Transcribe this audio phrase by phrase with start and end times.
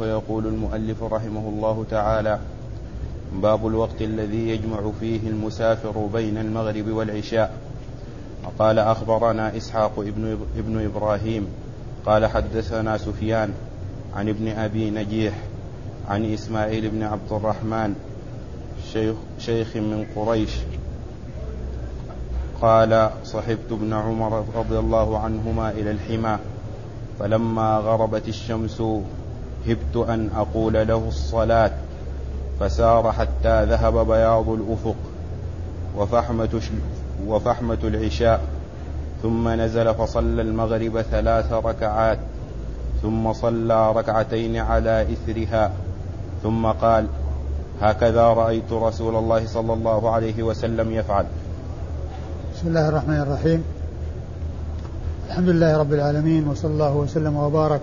[0.00, 2.38] ويقول المؤلف رحمه الله تعالى
[3.42, 7.52] باب الوقت الذي يجمع فيه المسافر بين المغرب والعشاء.
[8.58, 11.46] قال أخبرنا إسحاق ابن, ابن إبراهيم
[12.06, 13.52] قال حدثنا سفيان
[14.16, 15.34] عن ابن أبي نجيح
[16.08, 17.94] عن إسماعيل بن عبد الرحمن
[18.92, 20.50] شيخ, شيخ من قريش.
[22.62, 26.38] قال صحبت ابن عمر رضي الله عنهما إلى الحمى
[27.18, 28.82] فلما غربت الشمس
[29.72, 31.70] هبت أن أقول له الصلاة
[32.60, 34.96] فسار حتى ذهب بياض الأفق
[35.96, 36.60] وفحمة,
[37.26, 38.40] وفحمة العشاء
[39.22, 42.18] ثم نزل فصلى المغرب ثلاث ركعات
[43.02, 45.72] ثم صلى ركعتين على إثرها
[46.42, 47.06] ثم قال
[47.80, 51.26] هكذا رأيت رسول الله صلى الله عليه وسلم يفعل.
[52.54, 53.64] بسم الله الرحمن الرحيم.
[55.28, 57.80] الحمد لله رب العالمين وصلى الله وسلم وبارك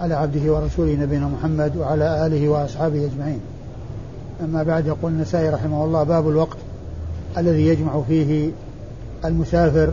[0.00, 3.40] على عبده ورسوله نبينا محمد وعلى آله وأصحابه أجمعين.
[4.44, 6.56] أما بعد يقول النسائي رحمه الله باب الوقت
[7.38, 8.50] الذي يجمع فيه
[9.24, 9.92] المسافر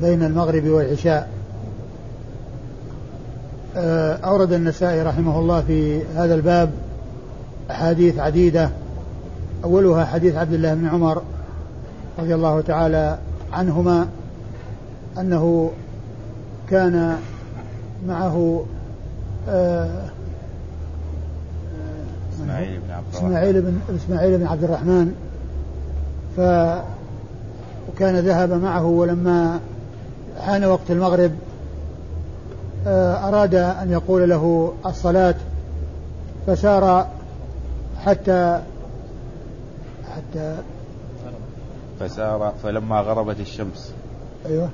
[0.00, 1.28] بين المغرب والعشاء.
[3.76, 6.70] آه، أورد النسائي رحمه الله في هذا الباب
[7.70, 8.70] أحاديث عديدة.
[9.64, 11.22] أولها حديث عبد الله بن عمر
[12.18, 13.18] رضي الله تعالى
[13.52, 14.08] عنهما
[15.18, 15.70] أنه
[16.70, 17.16] كان
[18.08, 18.64] معه
[22.34, 23.26] إسماعيل بن عبد الرحمن.
[23.26, 25.14] إسماعيل بن إسماعيل بن عبد الرحمن.
[26.36, 26.40] ف
[27.88, 29.60] وكان ذهب معه ولما
[30.40, 31.30] حان وقت المغرب
[32.86, 35.34] آه، أراد أن يقول له الصلاة
[36.46, 37.06] فسار
[38.04, 38.62] حتى
[40.16, 40.56] حتى
[42.00, 43.92] فسار فلما غربت الشمس.
[44.46, 44.68] أيوه.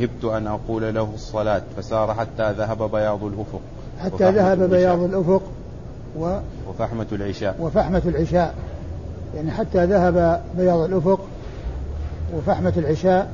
[0.00, 3.60] هبت أن أقول له الصلاة فسار حتى ذهب بياض الأفق.
[4.04, 5.42] حتى ذهب بياض الأفق
[6.18, 7.56] و وفحمة العشاء.
[7.60, 8.54] وفحمة العشاء.
[9.36, 11.20] يعني حتى ذهب بياض الأفق
[12.36, 13.28] وفحمة العشاء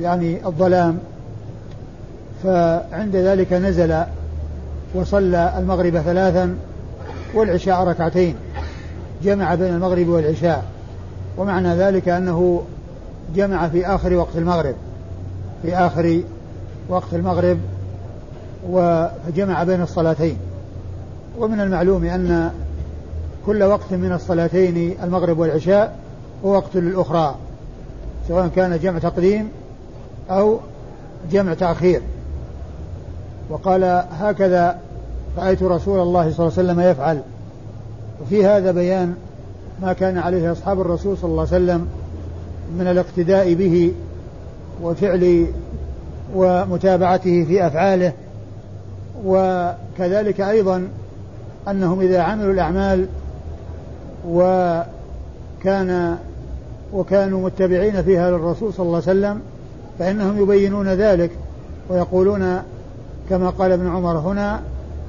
[0.00, 0.98] يعني الظلام.
[2.44, 4.02] فعند ذلك نزل
[4.94, 6.56] وصلى المغرب ثلاثا
[7.34, 8.34] والعشاء ركعتين.
[9.24, 10.64] جمع بين المغرب والعشاء.
[11.38, 12.62] ومعنى ذلك أنه
[13.34, 14.74] جمع في آخر وقت المغرب.
[15.62, 16.20] في آخر
[16.88, 17.58] وقت المغرب
[18.70, 20.36] وجمع بين الصلاتين.
[21.38, 22.50] ومن المعلوم أن
[23.46, 25.96] كل وقت من الصلاتين المغرب والعشاء
[26.44, 27.34] هو وقت للأخرى
[28.28, 29.48] سواء كان جمع تقديم
[30.30, 30.58] أو
[31.32, 32.02] جمع تأخير.
[33.50, 34.78] وقال هكذا
[35.38, 37.20] رأيت رسول الله صلى الله عليه وسلم يفعل.
[38.22, 39.14] وفي هذا بيان
[39.82, 41.88] ما كان عليه أصحاب الرسول صلى الله عليه وسلم
[42.78, 43.92] من الاقتداء به
[44.82, 45.46] وفعل
[46.34, 48.12] ومتابعته في أفعاله.
[49.24, 50.88] وكذلك أيضا
[51.68, 53.06] أنهم إذا عملوا الأعمال
[54.28, 56.16] وكان
[56.92, 59.40] وكانوا متبعين فيها للرسول صلى الله عليه وسلم
[59.98, 61.30] فإنهم يبينون ذلك
[61.88, 62.62] ويقولون
[63.30, 64.60] كما قال ابن عمر هنا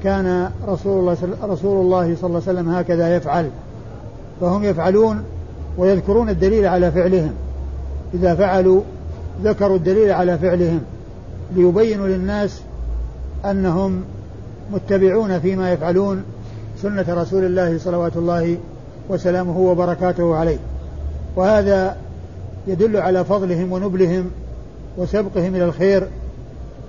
[0.03, 3.49] كان رسول الله رسول الله صلى الله عليه وسلم هكذا يفعل.
[4.41, 5.23] فهم يفعلون
[5.77, 7.33] ويذكرون الدليل على فعلهم.
[8.13, 8.81] إذا فعلوا
[9.43, 10.81] ذكروا الدليل على فعلهم
[11.55, 12.61] ليبينوا للناس
[13.51, 14.03] أنهم
[14.71, 16.23] متبعون فيما يفعلون
[16.81, 18.57] سنة رسول الله صلوات الله
[19.09, 20.57] وسلامه وبركاته عليه.
[21.35, 21.97] وهذا
[22.67, 24.31] يدل على فضلهم ونبلهم
[24.97, 26.07] وسبقهم إلى الخير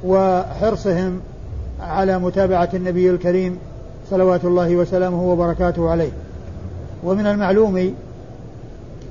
[0.05, 1.21] وحرصهم
[1.81, 3.59] على متابعة النبي الكريم
[4.11, 6.11] صلوات الله وسلامه وبركاته عليه.
[7.05, 7.95] ومن المعلوم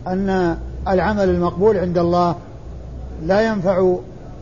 [0.08, 0.58] أن
[0.88, 2.36] العمل المقبول عند الله
[3.26, 3.96] لا ينفع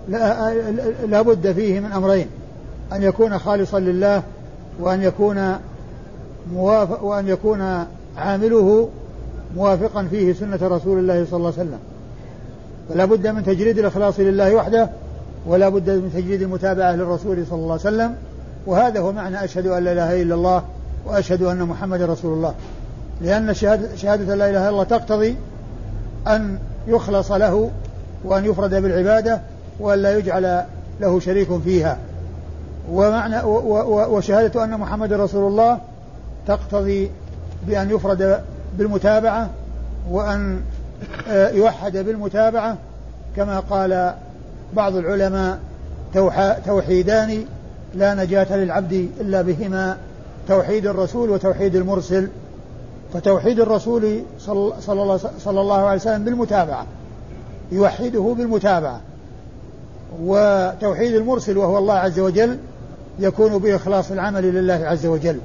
[0.10, 2.28] لا, بد فيه من أمرين.
[2.94, 4.24] أن يكون خالصا لله
[4.80, 5.56] وأن يكون
[6.54, 7.86] موافق وأن يكون
[8.18, 8.90] عامله
[9.56, 11.80] موافقا فيه سنة رسول الله صلى الله عليه وسلم.
[12.90, 14.90] فلا بد من تجريد الإخلاص لله وحده
[15.48, 18.16] ولا بد من تجريد المتابعة للرسول صلى الله عليه وسلم.
[18.66, 20.64] وهذا هو معنى أشهد أن لا إله إلا الله
[21.06, 22.54] وأشهد أن محمد رسول الله.
[23.22, 25.36] لأن شهادة, شهادة لا إله إلا الله تقتضي
[26.28, 26.58] أن
[26.88, 27.72] يخلص له
[28.24, 29.42] وأن يفرد بالعبادة
[29.80, 30.64] وأن لا يجعل
[31.02, 31.98] له شريك فيها.
[32.92, 33.42] ومعنى
[34.10, 35.80] وشهادة أن محمد رسول الله
[36.48, 37.12] تقتضي
[37.68, 38.42] بأن يفرد
[38.78, 39.50] بالمتابعة
[40.10, 40.62] وأن
[41.30, 42.78] آه، يوحد بالمتابعة
[43.36, 44.14] كما قال
[44.74, 45.60] بعض العلماء
[46.66, 47.46] توحيدان
[47.96, 49.98] لا نجاة للعبد إلا بهما
[50.48, 52.30] توحيد الرسول وتوحيد المرسل.
[53.14, 56.86] فتوحيد الرسول صلى, الله عليه وسلم بالمتابعة
[57.72, 59.02] يوحده بالمتابعة.
[60.22, 62.58] وتوحيد المرسل وهو الله عز وجل
[63.20, 65.40] يكون بإخلاص العمل لله عز وجل.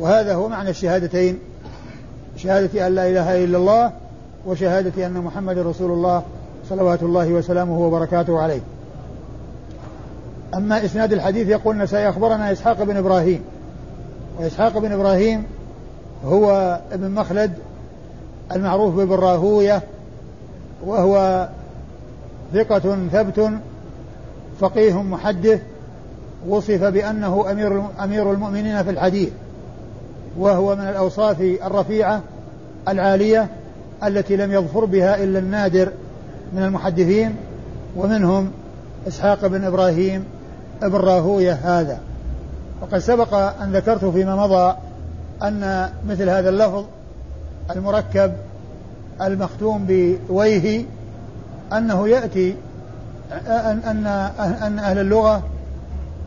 [0.00, 1.38] وهذا هو معنى الشهادتين.
[2.36, 3.92] شهادة أن لا إله إلا الله
[4.46, 6.22] وشهادة أن محمد رسول الله
[6.68, 8.60] صلوات الله وسلامه وبركاته عليه.
[10.54, 13.42] أما إسناد الحديث يقول سيخبرنا إسحاق بن إبراهيم.
[14.38, 15.44] وإسحاق بن إبراهيم
[16.24, 17.52] هو ابن مخلد
[18.52, 19.82] المعروف بابن راهوية
[20.86, 21.48] وهو
[22.54, 23.50] ثقة ثبت
[24.60, 25.60] فقيه محدث
[26.48, 29.28] وصف بأنه أمير أمير المؤمنين في الحديث
[30.38, 32.22] وهو من الأوصاف الرفيعة
[32.88, 33.48] العالية
[34.04, 35.88] التي لم يظفر بها إلا النادر
[36.52, 37.36] من المحدثين
[37.96, 38.50] ومنهم
[39.08, 40.24] إسحاق بن إبراهيم
[40.82, 41.98] ابن راهوية هذا.
[42.82, 44.76] وقد سبق أن ذكرت فيما مضى
[45.42, 46.84] أن مثل هذا اللفظ
[47.70, 48.32] المركب
[49.22, 50.84] المختوم بويه
[51.72, 52.56] أنه يأتي
[53.46, 54.06] أن أن
[54.62, 55.42] أن أهل اللغة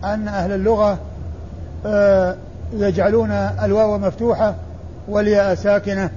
[0.04, 0.98] أن أهل اللغة
[1.86, 2.36] آه،
[2.74, 4.56] يجعلون الواو مفتوحة
[5.08, 6.10] والياء ساكنة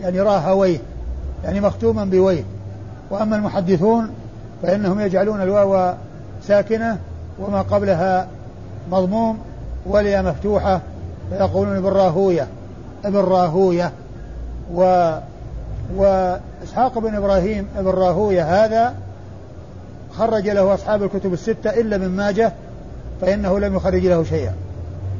[0.00, 0.78] يعني راها ويه
[1.44, 2.44] يعني مختوما بويه
[3.10, 4.10] وأما المحدثون
[4.62, 5.94] فإنهم يجعلون الواو
[6.42, 6.98] ساكنة
[7.38, 8.28] وما قبلها
[8.90, 9.38] مضموم
[9.86, 10.80] والياء مفتوحة
[11.30, 12.46] فيقولون بالراهوية
[13.04, 13.92] بالراهوية
[14.74, 15.10] و
[15.96, 18.94] وإسحاق بن إبراهيم بن راهوية هذا
[20.12, 22.52] خرج له أصحاب الكتب الستة إلا من ماجه
[23.20, 24.54] فإنه لم يخرج له شيئا.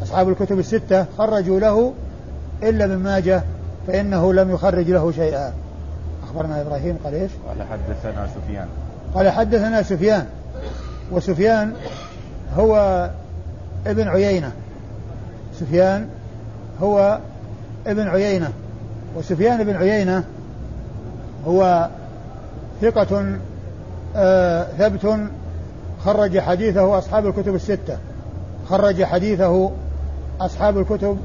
[0.03, 1.93] أصحاب الكتب الستة خرجوا له
[2.63, 3.43] إلا من ماجه
[3.87, 5.53] فإنه لم يخرج له شيئا.
[6.25, 8.67] أخبرنا إبراهيم قال إيش؟ قال حدثنا سفيان.
[9.15, 10.27] قال حدثنا سفيان.
[11.13, 11.73] وسفيان
[12.57, 13.11] هو
[13.87, 14.53] ابن عيينة.
[15.61, 16.09] سفيان
[16.83, 17.19] هو
[17.87, 18.53] ابن عيينة.
[19.17, 20.25] وسفيان بن عيينة
[21.47, 21.89] هو
[22.83, 23.39] ثقة
[24.79, 25.19] ثبت
[26.05, 27.99] خرج حديثه أصحاب الكتب الستة.
[28.69, 29.71] خرج حديثه
[30.41, 31.19] أصحاب الكتب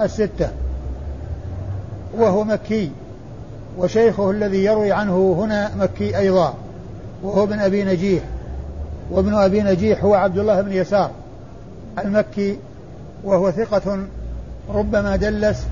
[0.00, 0.48] الستة.
[2.18, 2.90] وهو مكي
[3.78, 6.54] وشيخه الذي يروي عنه هنا مكي أيضا
[7.22, 8.22] وهو ابن أبي نجيح.
[9.10, 11.10] وابن أبي نجيح هو عبد الله بن يسار
[11.98, 12.58] المكي
[13.24, 13.98] وهو ثقة
[14.74, 15.66] ربما دلس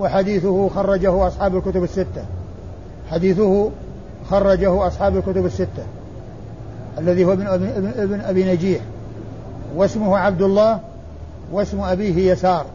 [0.00, 2.24] وحديثه خرجه أصحاب الكتب الستة.
[3.10, 3.70] حديثه
[4.30, 5.84] خرجه أصحاب الكتب الستة.
[6.98, 7.68] الذي هو ابن أبي,
[8.02, 8.80] ابن أبي نجيح
[9.76, 10.80] واسمه عبد الله
[11.52, 12.66] واسم أبيه يسار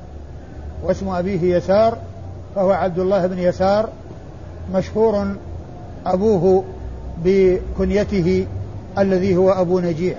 [0.83, 1.97] واسم أبيه يسار
[2.55, 3.89] فهو عبد الله بن يسار
[4.73, 5.27] مشهور
[6.05, 6.63] أبوه
[7.23, 8.47] بكنيته
[8.97, 10.17] الذي هو أبو نجيح.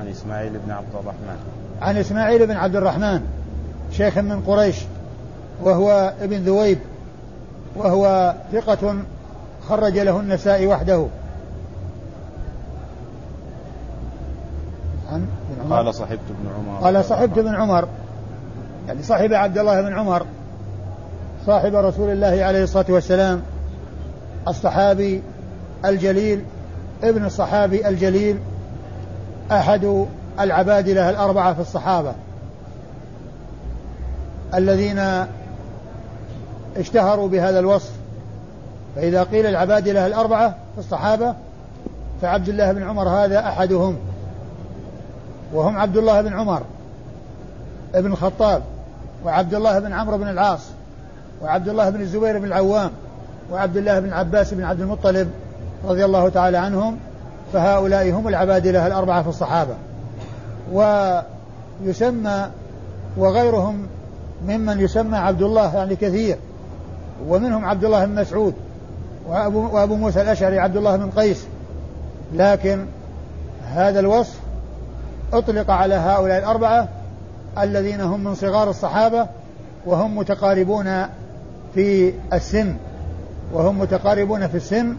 [0.00, 1.36] عن إسماعيل بن عبد الرحمن.
[1.82, 3.20] عن إسماعيل بن عبد الرحمن
[3.92, 4.76] شيخ من قريش
[5.62, 6.78] وهو ابن ذويب
[7.76, 8.94] وهو ثقة
[9.68, 11.06] خرج له النساء وحده.
[15.70, 16.80] قال صحبت ابن عمر.
[16.84, 17.88] قال صحبت ابن عمر.
[18.88, 20.26] يعني صاحب عبد الله بن عمر.
[21.46, 23.42] صاحب رسول الله عليه الصلاة والسلام.
[24.48, 25.22] الصحابي
[25.84, 26.44] الجليل.
[27.02, 28.38] ابن الصحابي الجليل.
[29.52, 30.06] أحد
[30.40, 32.12] العبادلة الأربعة في الصحابة.
[34.54, 35.26] الذين
[36.76, 37.92] اشتهروا بهذا الوصف.
[38.96, 41.34] فإذا قيل العبادلة الأربعة في الصحابة
[42.22, 43.96] فعبد الله بن عمر هذا أحدهم.
[45.54, 46.62] وهم عبد الله بن عمر
[47.94, 48.62] ابن الخطاب
[49.24, 50.60] وعبد الله بن عمرو بن العاص
[51.42, 52.90] وعبد الله بن الزبير بن العوام
[53.52, 55.30] وعبد الله بن عباس بن عبد المطلب
[55.84, 56.96] رضي الله تعالى عنهم
[57.52, 59.74] فهؤلاء هم العبادلة الأربعة في الصحابة.
[60.72, 62.46] ويسمى
[63.16, 63.86] وغيرهم
[64.46, 66.36] ممن يسمى عبد الله يعني كثير
[67.28, 68.54] ومنهم عبد الله بن مسعود
[69.28, 71.44] وأبو موسى الأشعري عبد الله بن قيس.
[72.34, 72.86] لكن
[73.72, 74.39] هذا الوصف
[75.32, 76.88] أطلق على هؤلاء الأربعة
[77.58, 79.26] الذين هم من صغار الصحابة
[79.86, 81.06] وهم متقاربون
[81.74, 82.76] في السن
[83.52, 84.96] وهم متقاربون في السن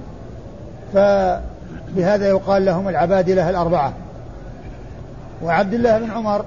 [0.93, 3.93] فبهذا يقال لهم العبادلة الأربعة.
[5.43, 6.45] وعبد الله بن عمر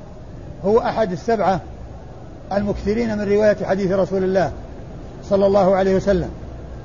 [0.65, 1.61] هو أحد السبعة
[2.53, 4.53] المكثرين من رواية حديث رسول الله
[5.25, 6.31] صلى الله عليه وسلم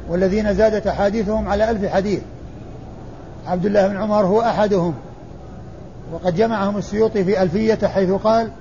[0.09, 2.21] والذين زادت أحاديثهم على ألف حديث.
[3.47, 4.93] عبد الله بن عمر هو أحدهم.
[6.13, 8.51] وقد جمعهم السيوطي في ألفية حيث قال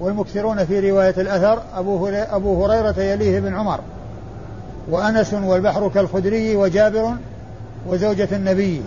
[0.00, 1.62] والمكثرون في رواية الأثر
[2.32, 3.80] أبو, هريرة يليه بن عمر.
[4.90, 7.14] وأنس والبحر كالخدري وجابر
[7.88, 8.82] وزوجة النبي.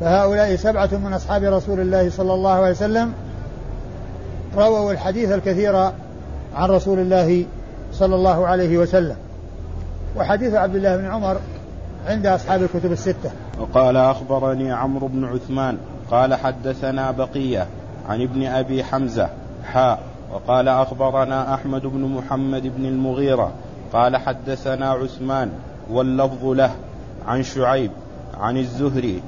[0.00, 3.12] فهؤلاء سبعة من أصحاب رسول الله صلى الله عليه وسلم
[4.56, 5.76] رووا الحديث الكثير
[6.54, 7.44] عن رسول الله
[7.92, 9.16] صلى الله عليه وسلم.
[10.16, 11.36] وحديث عبد الله بن عمر
[12.06, 13.30] عند أصحاب الكتب الستة.
[13.60, 15.78] وقال أخبرني عمرو بن عثمان
[16.10, 17.66] قال حدثنا بقية
[18.08, 19.28] عن ابن أبي حمزة
[19.64, 20.02] حاء
[20.32, 23.52] وقال أخبرنا أحمد بن محمد بن المغيرة
[23.92, 25.50] قال حدثنا عثمان
[25.90, 26.70] واللفظ له
[27.26, 27.90] عن شعيب
[28.40, 29.22] عن الزهري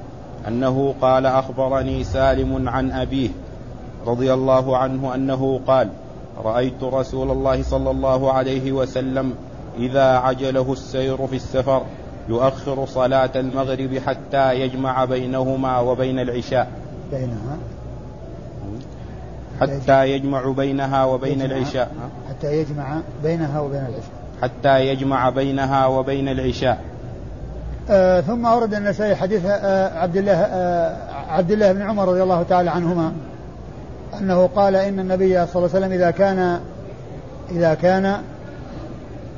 [0.47, 3.29] أنه قال أخبرني سالم عن أبيه
[4.05, 5.89] رضي الله عنه أنه قال
[6.43, 9.33] رأيت رسول الله صلى الله عليه وسلم
[9.77, 11.81] إذا عجله السير في السفر
[12.29, 16.67] يؤخر صلاة المغرب حتى يجمع بينهما وبين العشاء.
[17.11, 17.57] بينها.
[19.61, 21.91] حتى يجمع بينها وبين يجمع العشاء.
[22.29, 24.11] حتى يجمع بينها وبين العشاء.
[24.41, 26.81] حتى يجمع بينها وبين العشاء.
[27.89, 30.97] آه ثم أورد النسائي حديث آه عبد الله آه
[31.29, 33.13] عبد الله بن عمر رضي الله تعالى عنهما
[34.19, 36.59] أنه قال إن النبي صلى الله عليه وسلم إذا كان
[37.51, 38.17] إذا كان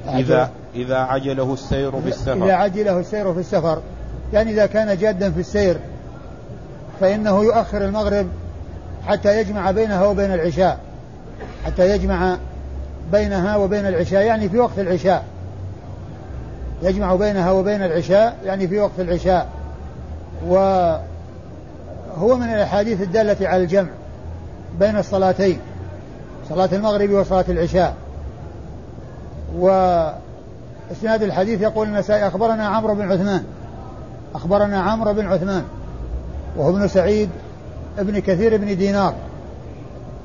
[0.07, 3.81] إذا إذا عجله السير في إذا السفر عجله السير في السفر.
[4.33, 5.77] يعني إذا كان جادا في السير
[6.99, 8.27] فإنه يؤخر المغرب
[9.07, 10.79] حتى يجمع بينها وبين العشاء.
[11.65, 12.37] حتى يجمع
[13.11, 15.23] بينها وبين العشاء يعني في وقت العشاء.
[16.83, 19.47] يجمع بينها وبين العشاء يعني في وقت العشاء.
[20.47, 20.99] وهو
[22.37, 23.89] من الأحاديث الدالة على الجمع
[24.79, 25.59] بين الصلاتين
[26.49, 27.93] صلاة المغرب وصلاة العشاء.
[30.89, 33.43] وإسناد الحديث يقول النسائي أخبرنا عمرو بن عثمان.
[34.35, 35.63] أخبرنا عمرو بن عثمان.
[36.57, 37.29] وهو ابن سعيد
[37.99, 39.13] ابن كثير بن دينار.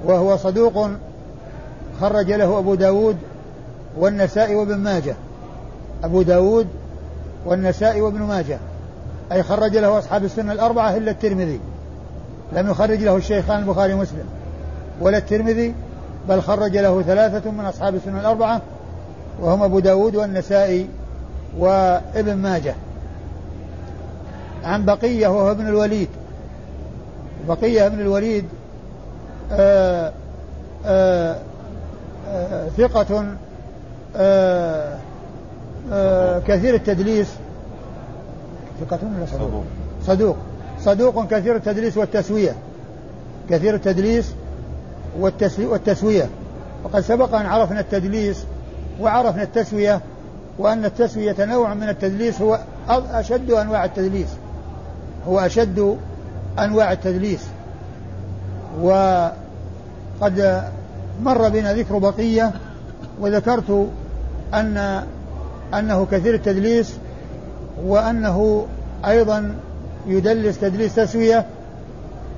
[0.05, 0.89] وهو صدوق
[2.01, 3.17] خرج له أبو داود
[3.99, 5.15] والنسائي وابن ماجه.
[6.05, 6.67] أبو داود
[7.47, 8.59] والنسائي وابن ماجه.
[9.33, 11.61] أي خرج له أصحاب السنة الأربعة إلا الترمذي.
[12.53, 14.25] لم يخرج له الشيخان البخاري ومسلم.
[15.01, 15.75] ولا الترمذي
[16.29, 18.61] بل خرج له ثلاثة من أصحاب السنة الأربعة
[19.41, 20.87] وهم أبو داود والنسائي
[21.59, 22.75] وابن ماجه.
[24.65, 26.09] عن بقية وهو ابن الوليد.
[27.49, 28.45] بقية ابن الوليد
[29.53, 30.13] آآ
[30.87, 31.39] آآ
[32.29, 33.25] آآ ثقة
[34.17, 34.99] آآ
[35.93, 37.29] آآ كثير التدليس.
[38.81, 39.65] ثقة ولا صدوق؟
[40.07, 40.37] صدوق.
[40.81, 42.55] صدوق كثير التدليس والتسوية.
[43.51, 44.33] كثير التدليس
[45.19, 46.29] والتسوية.
[46.85, 48.45] وقد سبق أن عرفنا التدليس
[49.01, 50.01] وعرفنا التسوية
[50.59, 54.29] وأن التسوية نوع من التدليس هو أشد أنواع التدليس.
[55.29, 55.97] هو أشد
[56.59, 57.47] أنواع التدليس.
[58.81, 59.33] وقد
[61.23, 62.53] مر بنا ذكر بقية
[63.21, 63.89] وذكرت
[64.55, 65.03] أن
[65.75, 66.93] أنه كثير التدليس
[67.85, 68.67] وأنه
[69.07, 69.55] أيضا
[70.07, 71.47] يدلس تدليس تسوية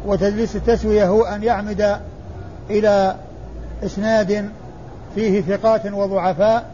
[0.07, 1.97] وتدليس التسوية هو أن يعمد
[2.71, 3.17] إلى
[3.85, 4.49] إسناد
[5.15, 6.65] فيه ثقات وضعفاء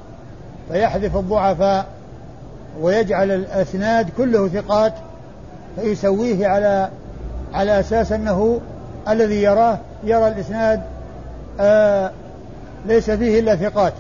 [0.73, 1.87] فيحذف الضعفاء
[2.81, 4.93] ويجعل الأسناد كله ثقات
[5.77, 6.89] فيسويه على
[7.55, 8.61] على أساس أنه
[9.09, 10.83] الذي يراه يرى الإسناد
[11.61, 12.11] آه
[12.87, 13.93] ليس فيه إلا ثقات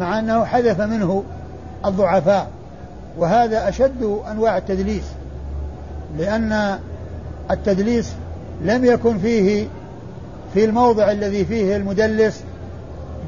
[0.00, 1.24] مع أنه حذف منه
[1.84, 2.48] الضعفاء.
[3.18, 5.04] وهذا أشد أنواع التدليس
[6.18, 6.78] لأن
[7.50, 8.12] التدليس
[8.62, 9.66] لم يكن فيه
[10.54, 12.42] في الموضع الذي فيه المدلس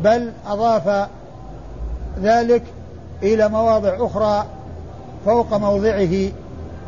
[0.04, 1.08] بل أضاف
[2.22, 2.62] ذلك
[3.22, 4.46] إلى مواضع أخرى
[5.24, 6.30] فوق موضعه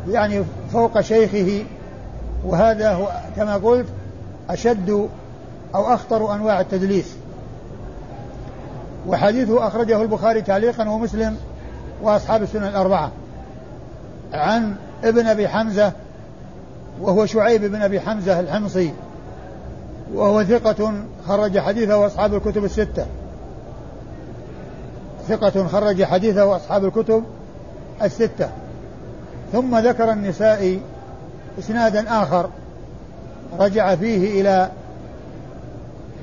[0.09, 1.65] يعني فوق شيخه.
[2.45, 3.87] وهذا هو كما قلت
[4.49, 4.89] أشد
[5.75, 7.15] أو أخطر أنواع التدليس.
[9.07, 11.37] وحديثه أخرجه البخاري تعليقا ومسلم
[12.01, 13.11] وأصحاب السنن الأربعة.
[14.33, 15.91] عن ابن أبي حمزة
[17.01, 18.93] وهو شعيب بن أبي حمزة الحمصي.
[20.13, 20.93] وهو ثقة
[21.27, 23.05] خرج حديثه أصحاب الكتب الستة.
[25.27, 27.23] ثقة خرج حديثه أصحاب الكتب
[28.03, 28.49] الستة.
[29.51, 30.81] ثم ذكر النسائي
[31.59, 32.49] إسنادا آخر
[33.59, 34.69] رجع فيه إلى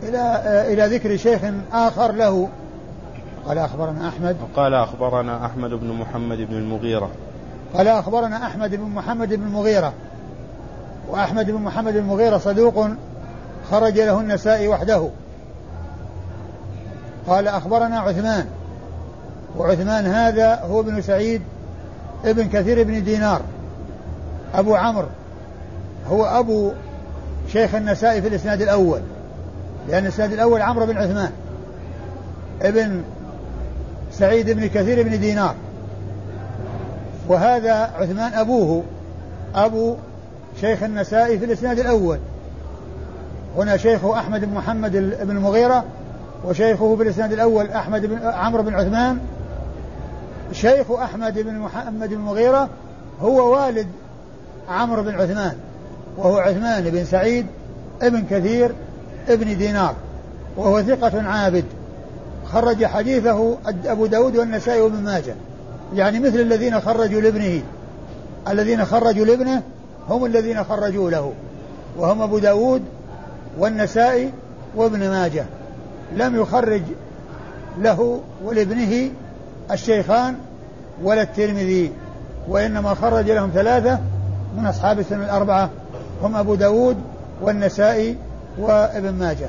[0.03, 1.41] إلى إلى ذكر شيخ
[1.73, 2.49] آخر له.
[3.47, 4.37] قال أخبرنا أحمد.
[4.57, 7.11] قال أخبرنا أحمد بن محمد بن المغيرة.
[7.75, 9.93] قال أخبرنا أحمد بن محمد بن المغيرة.
[11.09, 12.89] وأحمد بن محمد بن المغيرة صدوق
[13.73, 15.09] خرج له النسائي وحده.
[17.27, 18.47] قال أخبرنا عثمان
[19.57, 21.43] وعثمان هذا هو ابن سعيد
[22.25, 23.41] ابن كثير بن دينار.
[24.55, 25.07] أبو عمرو
[26.09, 26.73] هو أبو
[27.53, 29.01] شيخ النسائي في الإسناد الأول
[29.89, 31.31] لأن الإسناد الأول عمرو بن عثمان
[32.63, 33.03] ابن
[34.13, 35.55] سعيد بن كثير بن دينار.
[37.29, 38.83] وهذا عثمان أبوه
[39.55, 39.97] أبو
[40.61, 42.19] شيخ النسائي في الإسناد الأول.
[43.57, 44.93] هنا شيخه أحمد بن محمد
[45.23, 45.85] بن المغيرة
[46.45, 49.19] وشيخه في الإسناد الأول أحمد بن عمرو بن عثمان.
[50.53, 52.69] شيخ أحمد بن محمد بن المغيرة
[53.21, 53.87] هو والد
[54.69, 55.57] عمرو بن عثمان
[56.17, 57.47] وهو عثمان بن سعيد
[58.03, 58.73] ابن كثير
[59.29, 59.95] ابن دينار
[60.57, 61.65] وهو ثقة عابد.
[62.53, 63.57] خرج حديثه
[63.87, 65.35] أبو داود والنسائي وابن ماجه.
[65.95, 67.63] يعني مثل الذين خرجوا لابنه.
[68.49, 69.63] الذين خرجوا لابنه
[70.09, 71.33] هم الذين خرجوا له
[71.99, 72.83] وهم أبو داود
[73.59, 74.31] والنسائي
[74.77, 75.45] وابن ماجه.
[76.17, 76.83] لم يخرج
[77.79, 79.11] له ولابنه
[79.71, 80.35] الشيخان
[81.03, 81.93] ولا الترمذي
[82.49, 83.99] وإنما خرج لهم ثلاثة
[84.57, 85.71] من أصحاب السنة الأربعة
[86.23, 86.97] هم أبو داود
[87.43, 88.17] والنسائي
[88.59, 89.49] وابن ماجه.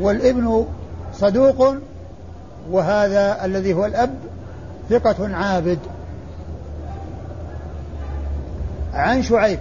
[0.00, 0.66] والابن
[1.14, 1.74] صدوق
[2.70, 4.14] وهذا الذي هو الأب
[4.90, 5.78] ثقة عابد.
[8.94, 9.58] عن شعيب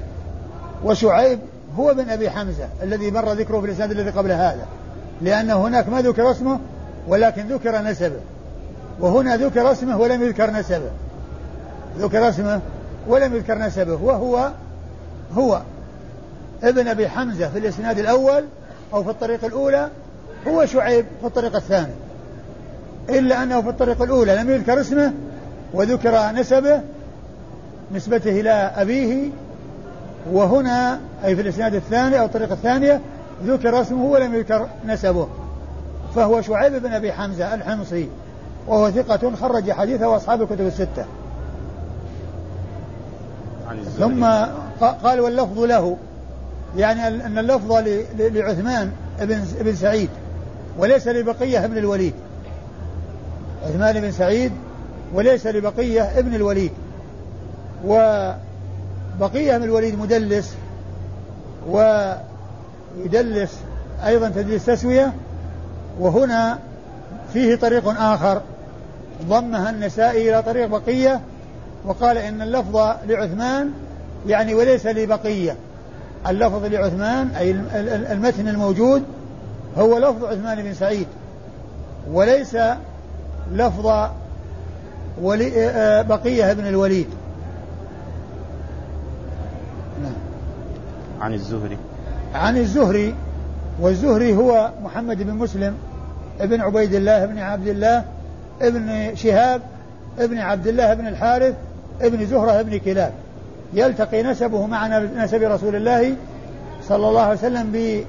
[0.83, 1.39] وشعيب
[1.77, 4.65] هو بن أبي حمزة الذي مر ذكره في الإسناد الذي قبل هذا
[5.21, 6.59] لأن هناك ما ذكر اسمه
[7.07, 8.19] ولكن ذكر نسبه
[8.99, 10.91] وهنا ذكر اسمه ولم يذكر نسبه
[11.97, 12.61] ذكر اسمه
[13.07, 14.51] ولم يذكر نسبه وهو
[15.33, 15.61] هو
[16.63, 18.45] ابن أبي حمزة في الإسناد الأول
[18.93, 19.89] أو في الطريق الأولى
[20.47, 21.93] هو شعيب في الطريق الثاني.
[23.09, 25.13] إلا أنه في الطريق الأولى لم يذكر اسمه
[25.73, 26.81] وذكر نسبه
[27.91, 29.29] نسبته إلى أبيه
[30.31, 33.01] وهنا أي في الإسناد الثاني أو الطريق الثانية
[33.43, 35.27] ذكر اسمه ولم يذكر نسبه
[36.15, 38.09] فهو شعيب بن أبي حمزة الحمصي
[38.67, 41.05] وهو ثقة خرج حديثه وأصحاب الكتب الستة.
[43.97, 44.25] ثم
[45.03, 45.97] قال واللفظ له
[46.77, 47.71] يعني أن اللفظ
[48.19, 50.09] لعثمان بن بن سعيد
[50.77, 52.13] وليس لبقية بن الوليد.
[53.65, 54.51] عثمان بن سعيد
[55.13, 56.71] وليس لبقية ابن الوليد.
[59.15, 60.55] وبقية بن الوليد مدلس
[61.69, 63.59] ويدلس
[64.05, 65.13] أيضا تدليس تسوية
[65.99, 66.59] وهنا
[67.33, 68.41] فيه طريق آخر
[69.23, 71.21] ضمها النسائي إلى طريق بقية
[71.85, 73.71] وقال إن اللفظ لعثمان
[74.27, 75.55] يعني وليس لبقية.
[76.27, 77.51] اللفظ لعثمان أي
[78.11, 79.03] المتن الموجود
[79.77, 81.07] هو لفظ عثمان بن سعيد
[82.11, 82.57] وليس
[83.51, 84.09] لفظ
[85.21, 87.07] ولي آه، بقية بن الوليد.
[91.25, 91.77] عن الزهري.
[92.35, 93.15] عن الزهري
[93.81, 95.73] والزهري هو محمد بن مسلم
[96.39, 98.03] ابن عبيد الله بن عبد الله
[98.61, 99.61] ابن شهاب
[100.19, 101.55] ابن عبد الله بن الحارث
[102.01, 103.13] ابن زهرة ابن كلاب.
[103.73, 106.15] يلتقي نسبه مع نسب رسول الله
[106.87, 108.01] صلى الله عليه وسلم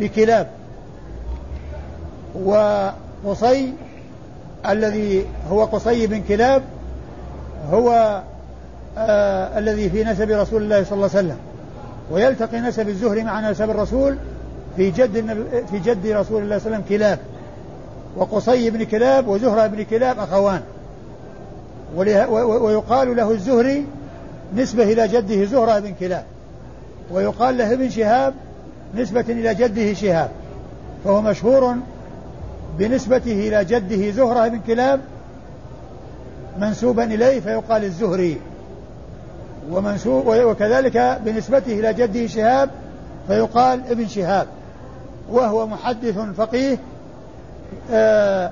[0.00, 0.46] بكلاب.
[2.44, 3.72] وقصي
[4.68, 6.62] الذي هو قصي بن كلاب
[7.70, 8.20] هو
[8.98, 11.36] آه الذي في نسب رسول الله صلى الله عليه وسلم.
[12.10, 14.16] ويلتقي نسب الزهري مع نسب الرسول
[14.76, 17.18] في جد في جد رسول الله صلى الله عليه وسلم كلاب.
[18.16, 20.60] وقصي بن كلاب وزهرة بن كلاب أخوان.
[21.96, 23.86] ويقال له الزهري
[24.56, 26.24] نسبة إلى جده زهرة بن كلاب.
[27.10, 28.34] ويقال له ابن شهاب
[28.94, 30.30] نسبة إلى جده شهاب.
[31.04, 31.74] فهو مشهور
[32.78, 35.00] بنسبته إلى جده زهرة بن كلاب
[36.58, 38.40] منسوبا إليه فيقال الزهري.
[39.70, 42.70] ومنسوب وكذلك بنسبته إلى جده شهاب
[43.28, 44.46] فيقال ابن شهاب
[45.30, 46.78] وهو محدث فقيه
[47.92, 48.50] آه،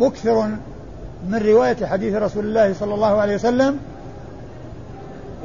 [0.00, 0.48] مكثر
[1.28, 3.78] من رواية حديث رسول الله صلى الله عليه وسلم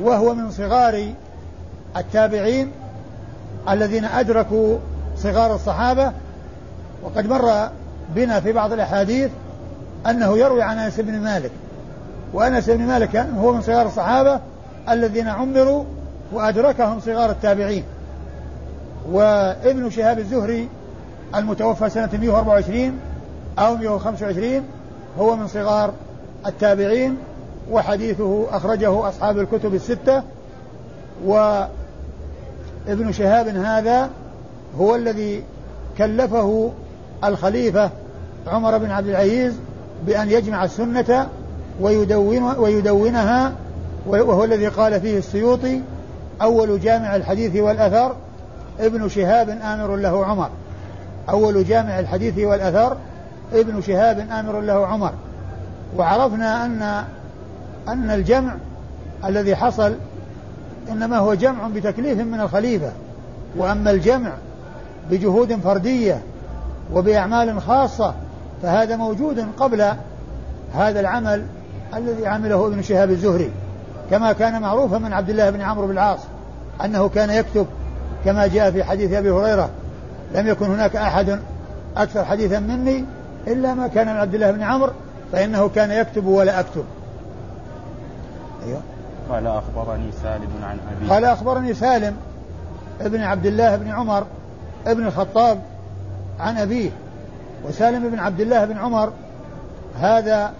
[0.03, 1.13] وهو من صغار
[1.97, 2.71] التابعين
[3.69, 4.77] الذين أدركوا
[5.17, 6.11] صغار الصحابة
[7.03, 7.69] وقد مر
[8.15, 9.31] بنا في بعض الأحاديث
[10.09, 11.51] أنه يروي عن أنس بن مالك
[12.33, 14.39] وأنس بن مالك هو من صغار الصحابة
[14.89, 15.83] الذين عمروا
[16.33, 17.83] وأدركهم صغار التابعين.
[19.11, 20.69] وابن شهاب الزهري
[21.35, 22.99] المتوفى سنة 124
[23.59, 24.63] أو 125
[25.19, 25.93] هو من صغار
[26.45, 27.17] التابعين
[27.71, 30.23] وحديثه أخرجه أصحاب الكتب الستة.
[31.25, 34.09] وابن شهاب هذا
[34.79, 35.43] هو الذي
[35.97, 36.71] كلفه
[37.23, 37.89] الخليفة
[38.47, 39.53] عمر بن عبد العزيز
[40.05, 41.27] بأن يجمع السنة
[41.81, 43.53] ويدون ويدونها
[44.07, 45.81] وهو الذي قال فيه السيوطي
[46.41, 48.15] أول جامع الحديث والأثر
[48.79, 50.49] ابن شهاب آمر له عمر.
[51.29, 52.97] أول جامع الحديث والأثر
[53.53, 55.13] ابن شهاب آمر له عمر.
[55.97, 56.81] وعرفنا أن
[57.87, 58.55] أن الجمع
[59.25, 59.93] الذي حصل
[60.91, 62.91] إنما هو جمع بتكليف من الخليفة.
[63.57, 64.31] وأما الجمع
[65.11, 66.21] بجهود فردية
[66.93, 68.13] وبأعمال خاصة
[68.63, 69.93] فهذا موجود قبل
[70.73, 71.45] هذا العمل
[71.93, 73.51] الذي عمله ابن شهاب الزهري.
[74.11, 76.19] كما كان معروفا من عبد الله بن عمرو بن العاص
[76.85, 77.67] أنه كان يكتب
[78.25, 79.69] كما جاء في حديث أبي هريرة
[80.33, 81.39] لم يكن هناك أحد
[81.97, 83.05] أكثر حديثا مني
[83.47, 84.91] إلا ما كان من عبد الله بن عمرو
[85.31, 86.83] فإنه كان يكتب ولا أكتب.
[88.65, 88.81] أيوه.
[89.29, 92.15] قال أخبرني سالم عن أبي قال أخبرني سالم
[93.01, 94.25] ابن عبد الله بن عمر
[94.87, 95.59] ابن الخطاب
[96.39, 96.89] عن أبيه
[97.67, 99.11] وسالم بن عبد الله بن عمر
[99.99, 100.53] هذا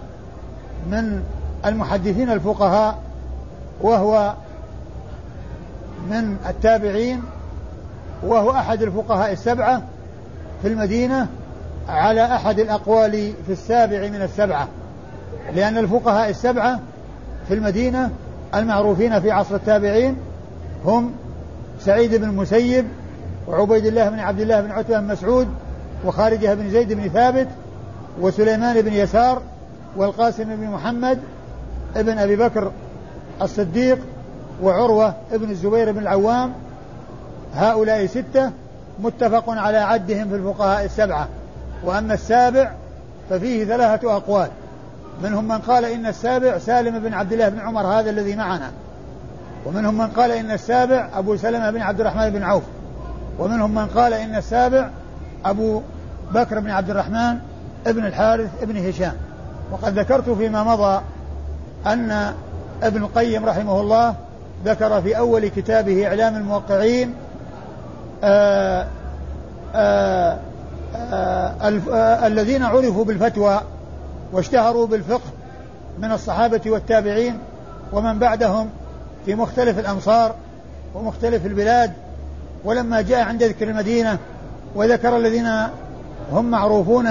[0.90, 1.22] من
[1.66, 2.98] المحدثين الفقهاء
[3.82, 4.34] وهو
[6.10, 7.22] من التابعين
[8.22, 9.82] وهو أحد الفقهاء السبعة
[10.62, 11.28] في المدينة
[11.88, 14.68] على أحد الأقوال في السابع من السبعة
[15.54, 16.80] لأن الفقهاء السبعة
[17.48, 18.10] في المدينة
[18.54, 20.16] المعروفين في عصر التابعين
[20.84, 21.12] هم
[21.80, 22.84] سعيد بن المسيب
[23.48, 25.48] وعبيد الله بن عبد الله بن عتبة بن مسعود
[26.04, 27.48] وخارجة بن زيد بن ثابت
[28.20, 29.42] وسليمان بن يسار
[29.96, 31.18] والقاسم بن محمد
[31.96, 32.72] ابن أبي بكر
[33.42, 33.98] الصديق
[34.62, 36.52] وعروة ابن الزبير بن العوام
[37.54, 38.50] هؤلاء ستة
[39.00, 41.28] متفق على عدهم في الفقهاء السبعة.
[41.84, 42.72] وأما السابع
[43.30, 44.48] ففيه ثلاثة أقوال.
[45.22, 48.70] منهم من قال إن السابع سالم بن عبد الله بن عمر هذا الذي معنا.
[49.66, 52.62] ومنهم من قال إن السابع أبو سلمة بن عبد الرحمن بن عوف.
[53.38, 54.90] ومنهم من قال إن السابع
[55.44, 55.82] أبو
[56.34, 57.38] بكر بن عبد الرحمن
[57.86, 59.14] ابن الحارث ابن هشام.
[59.72, 61.00] وقد ذكرت فيما مضى
[61.86, 62.32] أن
[62.82, 64.14] ابن القيم رحمه الله
[64.64, 67.14] ذكر في أول كتابه إعلام الموقعين
[68.24, 68.86] آآ
[69.74, 70.38] آآ
[71.64, 73.60] آآ الذين عرفوا بالفتوى
[74.32, 75.30] واشتهروا بالفقه
[75.98, 77.38] من الصحابة والتابعين
[77.92, 78.70] ومن بعدهم
[79.26, 80.34] في مختلف الأمصار
[80.94, 81.92] ومختلف البلاد.
[82.64, 84.18] ولما جاء عند ذكر المدينة
[84.74, 85.48] وذكر الذين
[86.32, 87.08] هم معروفون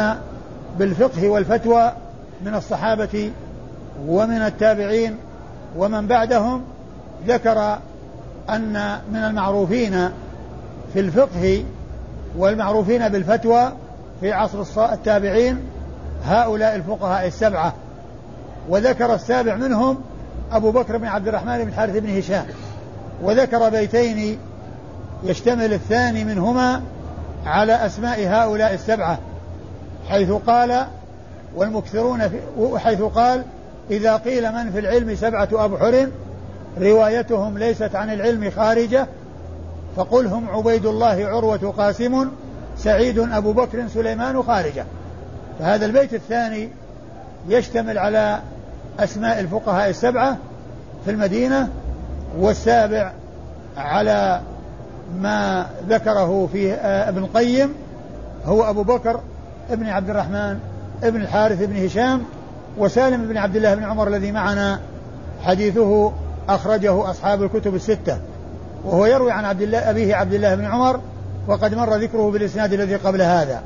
[0.79, 1.93] بالفقه والفتوى
[2.45, 3.31] من الصحابة
[4.07, 5.17] ومن التابعين
[5.77, 6.61] ومن بعدهم
[7.27, 7.77] ذكر
[8.49, 10.09] أن من المعروفين
[10.93, 11.63] في الفقه
[12.37, 13.71] والمعروفين بالفتوى
[14.21, 15.59] في عصر التابعين
[16.25, 17.73] هؤلاء الفقهاء السبعة.
[18.69, 19.97] وذكر السابع منهم
[20.51, 22.45] أبو بكر بن عبد الرحمن بن الحارث بن هشام.
[23.23, 24.39] وذكر بيتين
[25.23, 26.81] يشتمل الثاني منهما
[27.45, 29.19] على أسماء هؤلاء السبعة
[30.09, 30.85] حيث قال
[31.55, 32.39] والمكثرون في
[32.77, 33.43] حيث قال
[33.91, 36.07] إذا قيل من في العلم سبعة أبحر
[36.81, 39.07] روايتهم ليست عن العلم خارجة
[39.95, 42.27] فقل هم عبيد الله عروة قاسم
[42.77, 44.85] سعيد أبو بكر سليمان خارجة.
[45.59, 46.69] فهذا البيت الثاني
[47.49, 48.39] يشتمل على
[48.99, 50.37] أسماء الفقهاء السبعة
[51.05, 51.69] في المدينة
[52.39, 53.11] والسابع
[53.77, 54.41] على
[55.19, 57.73] ما ذكره في ابن القيم
[58.45, 59.19] هو أبو بكر
[59.69, 60.59] ابن عبد الرحمن
[61.03, 62.23] ابن الحارث بن هشام
[62.77, 64.79] وسالم بن عبد الله بن عمر الذي معنا
[65.43, 66.11] حديثه
[66.49, 68.17] أخرجه أصحاب الكتب الستة
[68.85, 70.99] وهو يروي عن عبد الله أبيه عبد الله بن عمر
[71.47, 73.61] وقد مر ذكره بالإسناد الذي قبل هذا.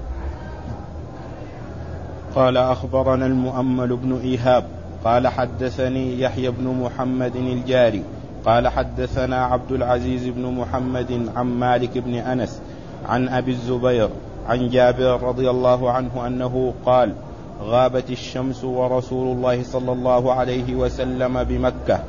[2.35, 4.63] قال أخبرنا المؤمل بن إيهاب
[5.05, 8.03] قال حدثني يحيى بن محمد الجاري
[8.45, 12.61] قال حدثنا عبد العزيز بن محمد عن مالك بن أنس
[13.09, 14.09] عن أبي الزبير
[14.49, 17.13] عن جابر رضي الله عنه أنه قال
[17.61, 21.99] غابت الشمس ورسول الله صلى الله عليه وسلم بمكة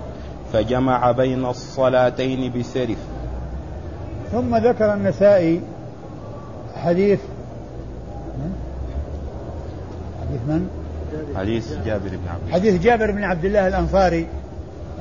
[0.52, 2.98] فجمع بين الصلاتين بسرف.
[4.32, 5.61] ثم ذكر النسائي
[6.76, 7.20] حديث
[10.20, 10.68] حديث من؟
[11.37, 14.26] حديث جابر بن عبد حديث جابر بن عبد الله الأنصاري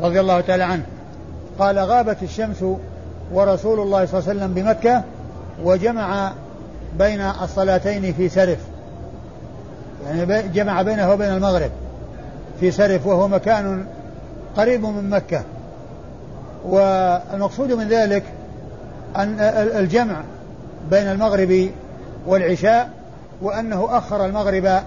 [0.01, 0.83] رضي الله تعالى عنه.
[1.59, 2.65] قال غابت الشمس
[3.33, 5.03] ورسول الله صلى الله عليه وسلم بمكة
[5.63, 6.31] وجمع
[6.99, 8.59] بين الصلاتين في سرف.
[10.05, 11.71] يعني جمع بينه وبين المغرب
[12.59, 13.85] في سرف وهو مكان
[14.57, 15.43] قريب من مكة.
[16.65, 18.23] والمقصود من ذلك
[19.15, 19.39] أن
[19.79, 20.21] الجمع
[20.89, 21.69] بين المغرب
[22.27, 22.89] والعشاء
[23.41, 24.81] وأنه أخر المغرب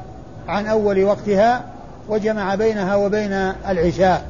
[0.48, 1.64] عن أول وقتها
[2.08, 3.32] وجمع بينها وبين
[3.68, 4.22] العشاء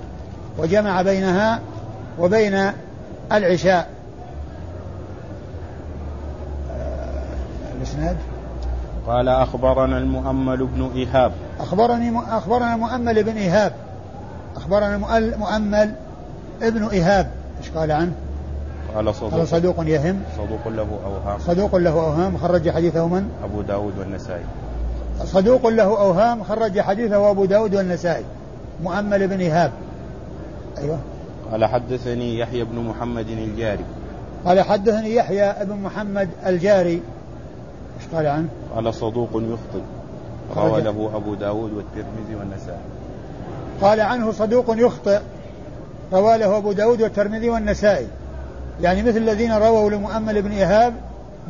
[0.58, 1.60] وجمع بينها
[2.18, 2.72] وبين
[3.32, 3.88] العشاء.
[7.76, 8.16] الإسناد؟
[9.08, 11.32] قال أخبرنا المؤمل بن إيهاب.
[11.60, 13.72] أخبرني أخبرنا مؤمل بن إيهاب.
[14.56, 14.98] أخبرنا
[15.36, 15.92] مؤمل
[16.62, 17.30] ابن إيهاب.
[17.58, 18.12] إيش قال عنه؟
[18.94, 20.22] قال صدوق قال صدوق يهم.
[20.36, 21.38] صدوق له أوهام.
[21.38, 22.36] صدوق له أوهام.
[22.36, 24.44] خرج حديثه من؟ أبو داود والنسائي.
[25.24, 26.42] صدوق له أوهام.
[26.42, 28.24] خرج حديثه أبو داود والنسائي.
[28.82, 29.70] مؤمل بن إيهاب.
[30.78, 30.98] أيوه.
[31.52, 33.84] قال حدثني يحيى بن محمد الجاري.
[34.46, 37.02] قال حدثني يحيى بن محمد الجاري.
[37.98, 39.82] إيش قال عنه؟ قال صدوق يخطئ
[40.56, 42.80] روى له أبو داود والترمذي والنسائي.
[43.80, 45.20] قال عنه صدوق يخطئ.
[46.12, 48.06] روى له أبو داود والترمذي والنسائي.
[48.80, 50.94] يعني مثل الذين رووا لمؤمل بن إيهاب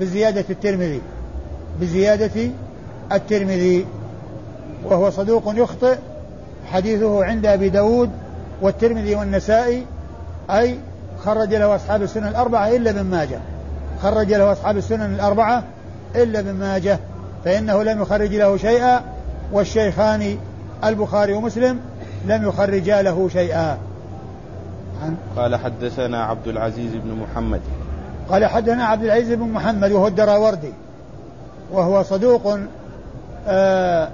[0.00, 1.00] بزيادة الترمذي.
[1.80, 2.50] بزيادة
[3.12, 3.86] الترمذي.
[4.84, 5.98] وهو صدوق يخطئ.
[6.72, 8.10] حديثه عند أبي داود
[8.62, 9.86] والترمذي والنسائي.
[10.50, 10.78] أي
[11.24, 13.38] خرج له أصحاب السنة الأربعة إلا ابن ماجه.
[14.02, 15.64] خرج له أصحاب السنن الأربعة
[16.16, 16.98] إلا ابن ماجه
[17.44, 19.02] فإنه لم يخرج له شيئا
[19.52, 20.38] والشيخان
[20.84, 21.80] البخاري ومسلم
[22.26, 23.78] لم يخرجا له شيئا.
[25.36, 27.60] قال حدثنا عبد العزيز بن محمد.
[28.30, 30.72] قال حدثنا عبد العزيز بن محمد وهو الدراوردي
[31.72, 32.58] وهو صدوق آآ
[33.48, 34.08] آه،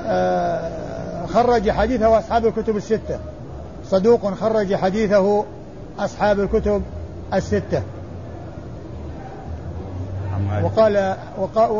[0.00, 0.70] آآ
[1.22, 3.18] آه، خرج حديثه أصحاب الكتب الستة.
[3.90, 5.44] صدوق خرج حديثه
[5.98, 6.82] أصحاب الكتب
[7.34, 7.82] الستة.
[10.64, 11.16] وقال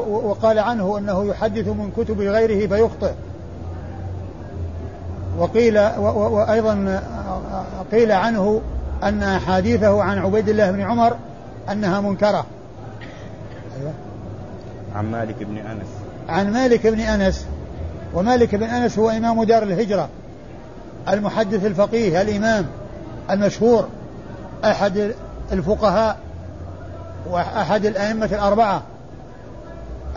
[0.09, 3.13] وقال عنه أنه يحدث من كتب غيره فيخطئ.
[5.39, 7.03] وقيل وأيضا
[7.93, 8.61] قيل عنه
[9.03, 11.17] أن احاديثه عن عبيد الله بن عمر
[11.71, 12.47] أنها منكرة.
[13.81, 13.93] أيوة.
[14.95, 15.89] عن مالك بن أنس.
[16.29, 17.47] عن مالك بن أنس.
[18.15, 20.09] ومالك بن أنس هو إمام دار الهجرة.
[21.09, 22.67] المحدث الفقيه الإمام
[23.31, 23.89] المشهور
[24.65, 25.13] أحد
[25.53, 26.17] الفقهاء
[27.31, 28.83] وأحد الأئمة الأربعة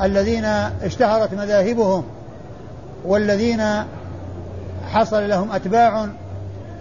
[0.01, 0.45] الذين
[0.83, 2.03] اشتهرت مذاهبهم
[3.05, 3.63] والذين
[4.91, 6.07] حصل لهم أتباع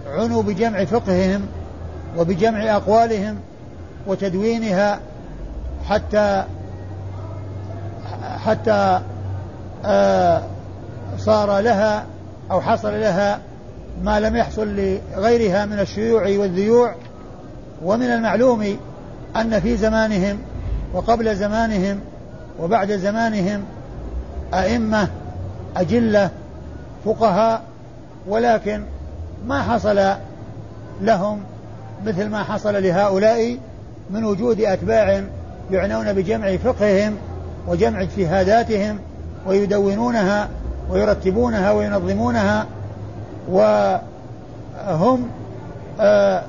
[0.07, 1.41] عنوا بجمع فقههم
[2.17, 3.39] وبجمع أقوالهم
[4.07, 4.99] وتدوينها
[5.89, 6.43] حتى
[8.45, 9.01] حتى
[9.85, 10.43] آه
[11.17, 12.05] صار لها
[12.51, 13.39] أو حصل لها
[14.03, 14.75] ما لم يحصل
[15.15, 16.95] لغيرها من الشيوع والذيوع
[17.85, 18.77] ومن المعلوم
[19.35, 20.39] أن في زمانهم
[20.93, 21.99] وقبل زمانهم
[22.59, 23.63] وبعد زمانهم
[24.53, 25.07] أئمة
[25.77, 26.29] أجلة
[27.05, 27.61] فقهاء
[28.27, 28.83] ولكن
[29.47, 30.13] ما حصل
[31.01, 31.39] لهم
[32.05, 33.57] مثل ما حصل لهؤلاء
[34.09, 35.23] من وجود أتباع
[35.71, 37.15] يعنون بجمع فقههم
[37.67, 38.99] وجمع اجتهاداتهم
[39.47, 40.49] ويدونونها
[40.89, 42.65] ويرتبونها وينظمونها
[43.49, 45.27] وهم
[45.99, 46.43] آه،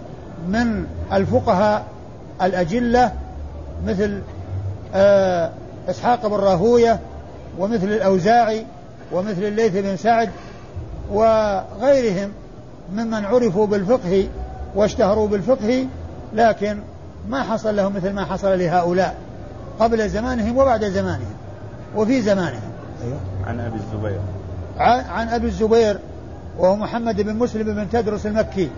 [0.49, 1.85] من الفقهاء
[2.42, 3.12] الأجلة
[3.87, 4.20] مثل
[4.94, 5.51] آه،
[5.88, 7.01] إسحاق بن راهوية
[7.59, 8.66] ومثل الأوزاعي
[9.12, 10.31] ومثل الليث بن سعد
[11.11, 12.31] وغيرهم
[12.92, 14.29] ممن عرفوا بالفقه
[14.75, 15.87] واشتهروا بالفقه
[16.35, 16.79] لكن
[17.29, 19.14] ما حصل لهم مثل ما حصل لهؤلاء
[19.81, 21.35] قبل زمانهم وبعد زمانهم
[21.97, 22.70] وفي زمانهم.
[23.05, 23.18] أيوة.
[23.47, 24.20] عن أبي الزبير.
[24.79, 25.99] عن, عن أبي الزبير
[26.59, 28.70] وهو محمد بن مسلم بن تدرس المكي.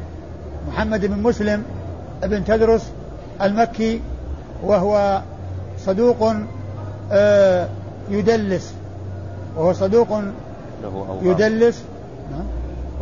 [0.68, 1.62] محمد بن مسلم
[2.22, 2.82] بن تدرس
[3.42, 4.00] المكي
[4.62, 5.22] وهو
[5.78, 6.32] صدوق
[7.12, 7.68] آه،
[8.10, 8.74] يدلس.
[9.56, 10.08] وهو صدوق
[10.82, 11.82] له يدلس.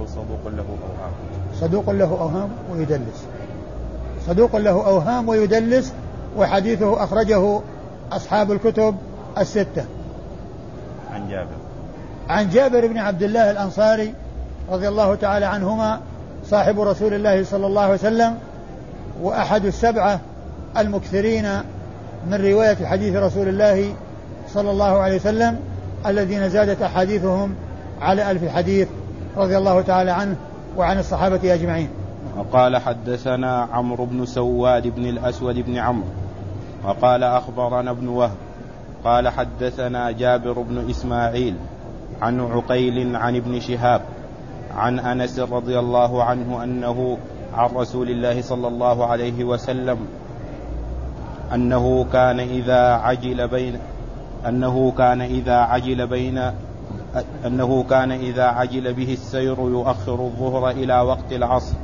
[0.00, 1.12] هو صدوق له أوهام.
[1.60, 3.24] صدوق له أوهام ويدلس.
[4.26, 5.92] صدوق له أوهام ويدلس
[6.38, 7.60] وحديثه أخرجه
[8.12, 8.96] أصحاب الكتب
[9.38, 9.84] الستة.
[11.12, 11.56] عن جابر.
[12.28, 14.14] عن جابر بن عبد الله الأنصاري
[14.70, 16.00] رضي الله تعالى عنهما
[16.50, 18.38] صاحب رسول الله صلى الله عليه وسلم
[19.22, 20.20] وأحد السبعة
[20.76, 21.46] المكثرين
[22.26, 23.94] من رواية حديث رسول الله
[24.48, 25.58] صلى الله عليه وسلم
[26.06, 27.54] الذين زادت أحاديثهم
[28.00, 28.88] على ألف حديث
[29.36, 30.36] رضي الله تعالى عنه
[30.76, 31.88] وعن الصحابة أجمعين.
[32.38, 36.08] وقال حدثنا عمرو بن سواد بن الأسود بن عمرو
[36.84, 38.36] وقال أخبرنا ابن وهب
[39.04, 41.54] قال حدثنا جابر بن إسماعيل
[42.22, 44.00] عن عقيل عن ابن شهاب
[44.76, 47.18] عن أنس رضي الله عنه أنه
[47.54, 49.98] عن رسول الله صلى الله عليه وسلم
[51.54, 53.78] أنه كان إذا عجل بين
[54.48, 56.50] أنه كان إذا عجل بين
[57.46, 61.74] أنه كان إذا عجل به السير يؤخر الظهر إلى وقت العصر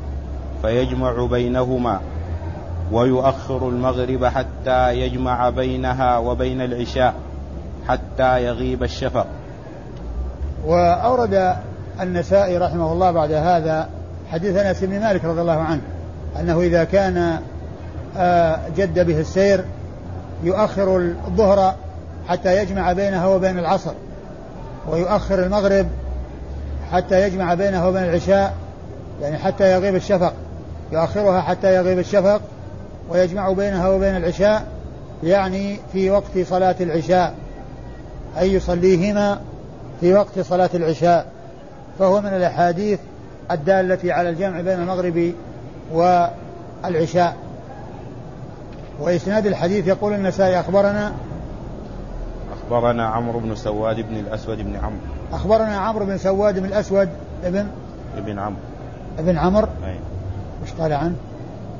[0.63, 2.01] فيجمع بينهما
[2.93, 7.15] ويؤخر المغرب حتى يجمع بينها وبين العشاء
[7.89, 9.27] حتى يغيب الشفق.
[10.67, 11.57] وأورد
[12.01, 13.89] النسائي رحمه الله بعد هذا
[14.33, 15.81] حديث أنس بن مالك رضي الله عنه
[16.41, 17.39] أنه إذا كان
[18.17, 19.65] آه، جد به السير
[20.45, 21.75] يؤخر الظهر
[22.29, 23.93] حتى يجمع بينها وبين العصر
[24.89, 25.87] ويؤخر المغرب
[26.93, 28.55] حتى يجمع بينها وبين العشاء
[29.23, 30.33] يعني حتى يغيب الشفق
[30.93, 32.41] يؤخرها حتى يغيب الشفق
[33.11, 34.65] ويجمع بينها وبين العشاء
[35.23, 37.35] يعني في وقت صلاة العشاء
[38.39, 39.41] أي يصليهما
[40.01, 41.27] في وقت صلاة العشاء.
[41.99, 42.99] فهو من الأحاديث
[43.51, 45.33] الدالة على الجمع بين المغرب
[45.93, 47.37] والعشاء.
[49.01, 51.13] وإسناد الحديث يقول النسائي أخبرنا
[52.53, 55.01] أخبرنا عمرو بن سواد بن الأسود بن عمرو.
[55.33, 57.09] أخبرنا عمرو بن سواد بن الأسود
[57.45, 57.67] ابن
[58.17, 58.61] ابن عمرو.
[59.19, 59.67] ابن عمرو.
[59.85, 59.97] أي.
[60.63, 61.15] وش قال عنه؟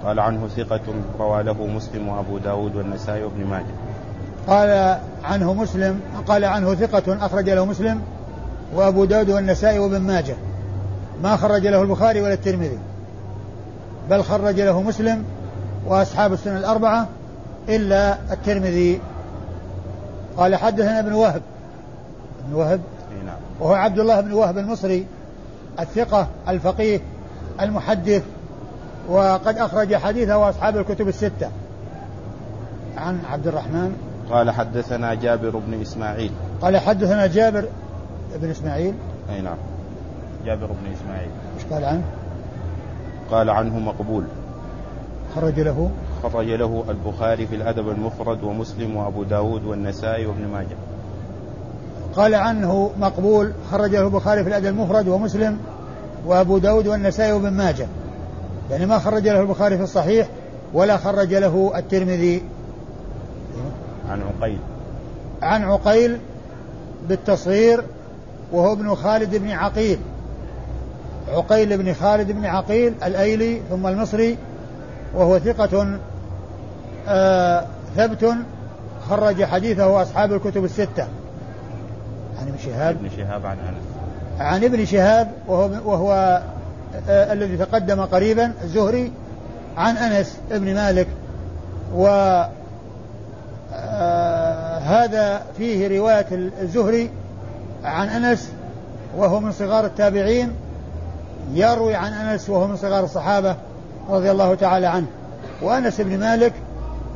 [0.05, 0.81] قال عنه ثقة
[1.19, 3.75] روى له مسلم وأبو داود والنسائي وابن ماجه.
[4.47, 8.01] قال عنه مسلم قال عنه ثقة أخرج له مسلم
[8.75, 10.37] وأبو داود والنسائي وابن ماجه.
[11.23, 12.79] ما خرج له البخاري ولا الترمذي.
[14.11, 15.25] بل خرج له مسلم
[15.87, 17.09] وأصحاب السنة الأربعة
[17.69, 19.01] إلا الترمذي.
[20.37, 21.43] قال حدثنا ابن وهب.
[22.45, 22.81] ابن وهب.
[23.27, 23.37] نعم.
[23.61, 25.07] وهو عبد الله بن وهب المصري
[25.81, 27.01] الثقة الفقيه
[27.61, 28.23] المحدث.
[29.09, 31.51] وقد أخرج حديثه أصحاب الكتب الستة.
[32.97, 33.97] عن عبد الرحمن.
[34.31, 36.33] قال حدثنا جابر بن إسماعيل.
[36.63, 37.65] قال حدثنا جابر
[38.37, 38.95] بن إسماعيل.
[39.31, 39.57] أي نعم.
[40.45, 41.31] جابر بن إسماعيل.
[41.57, 42.03] إيش قال عنه؟
[43.31, 44.25] قال عنه مقبول.
[45.35, 45.91] خرج له.
[46.23, 50.77] خرج له البخاري في الأدب المفرد ومسلم وأبو داود والنسائي وابن ماجه.
[52.17, 55.59] قال عنه مقبول خرج له البخاري في الأدب المفرد ومسلم
[56.27, 57.87] وأبو داود والنسائي وابن ماجه.
[58.71, 60.29] يعني ما خرج له البخاري في الصحيح
[60.73, 62.43] ولا خرج له الترمذي.
[64.09, 64.59] عن عقيل.
[65.43, 66.19] عن عقيل
[67.09, 67.85] بالتصغير
[68.53, 69.99] وهو ابن خالد بن عقيل.
[71.33, 74.37] عقيل بن خالد بن عقيل الأيلي ثم المصري
[75.15, 75.99] وهو ثقة
[77.09, 77.65] آه
[77.97, 78.35] ثبت
[79.09, 81.07] خرج حديثه أصحاب الكتب الستة.
[82.41, 82.97] عن ابن شهاب.
[82.97, 83.83] ابن شهاب عن أنس.
[84.41, 86.43] عن ابن شهاب وهو, وهو
[87.09, 89.13] آه الذي تقدم قريبا الزهري
[89.77, 91.07] عن أنس بن مالك.
[91.95, 92.07] و
[93.75, 97.11] آه هذا فيه رواية الزهري
[97.85, 98.53] عن أنس
[99.17, 100.53] وهو من صغار التابعين.
[101.55, 103.57] يروي عن أنس وهو من صغار الصحابة
[104.11, 105.07] رضي الله تعالى عنه.
[105.63, 106.53] وأنس بن مالك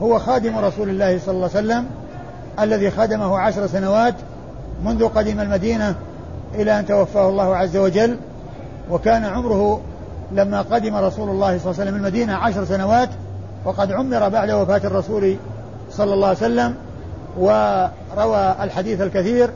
[0.03, 1.87] هو خادم رسول الله صلى الله عليه وسلم
[2.61, 4.15] الذي خدمه عشر سنوات
[4.85, 5.95] منذ قدم المدينة
[6.55, 8.17] إلى أن توفاه الله عز وجل.
[8.91, 9.81] وكان عمره
[10.33, 13.09] لما قدم رسول الله صلى الله عليه وسلم المدينة عشر سنوات
[13.65, 15.37] وقد عمر بعد وفاة الرسول
[15.91, 16.75] صلى الله عليه وسلم.
[17.39, 19.51] وروى الحديث الكثير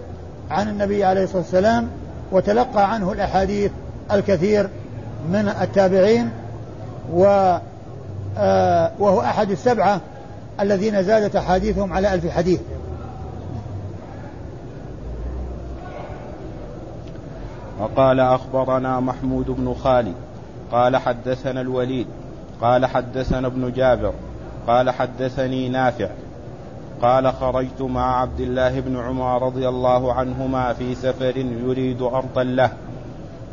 [0.51, 1.89] عن النبي عليه الصلاة والسلام
[2.33, 3.71] وتلقى عنه الأحاديث
[4.13, 4.69] الكثير
[5.31, 6.31] من التابعين
[7.13, 7.25] و
[8.39, 10.01] آه وهو أحد السبعة
[10.61, 12.61] الذين زادت أحاديثهم على ألف حديث.
[17.81, 20.15] وقال أخبرنا محمود بن خالد
[20.73, 22.07] قال حدثنا الوليد
[22.61, 24.13] قال حدثنا ابن جابر
[24.67, 26.09] قال حدثني نافع
[27.03, 32.71] قال خرجت مع عبد الله بن عمر رضي الله عنهما في سفر يريد أرضا له.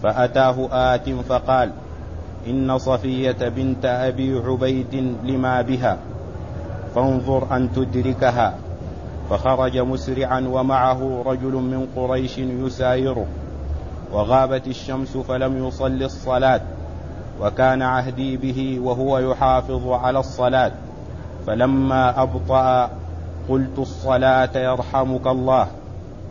[0.05, 1.71] فأتاه آت فقال
[2.47, 5.97] إن صفية بنت أبي عبيد لما بها
[6.95, 8.53] فانظر أن تدركها.
[9.29, 13.25] فخرج مسرعا ومعه رجل من قريش يسايره
[14.13, 16.61] وغابت الشمس فلم يصل الصلاة
[17.41, 20.71] وكان عهدي به وهو يحافظ على الصلاة.
[21.47, 22.89] فلما أبطأ
[23.49, 25.67] قلت الصلاة يرحمك الله.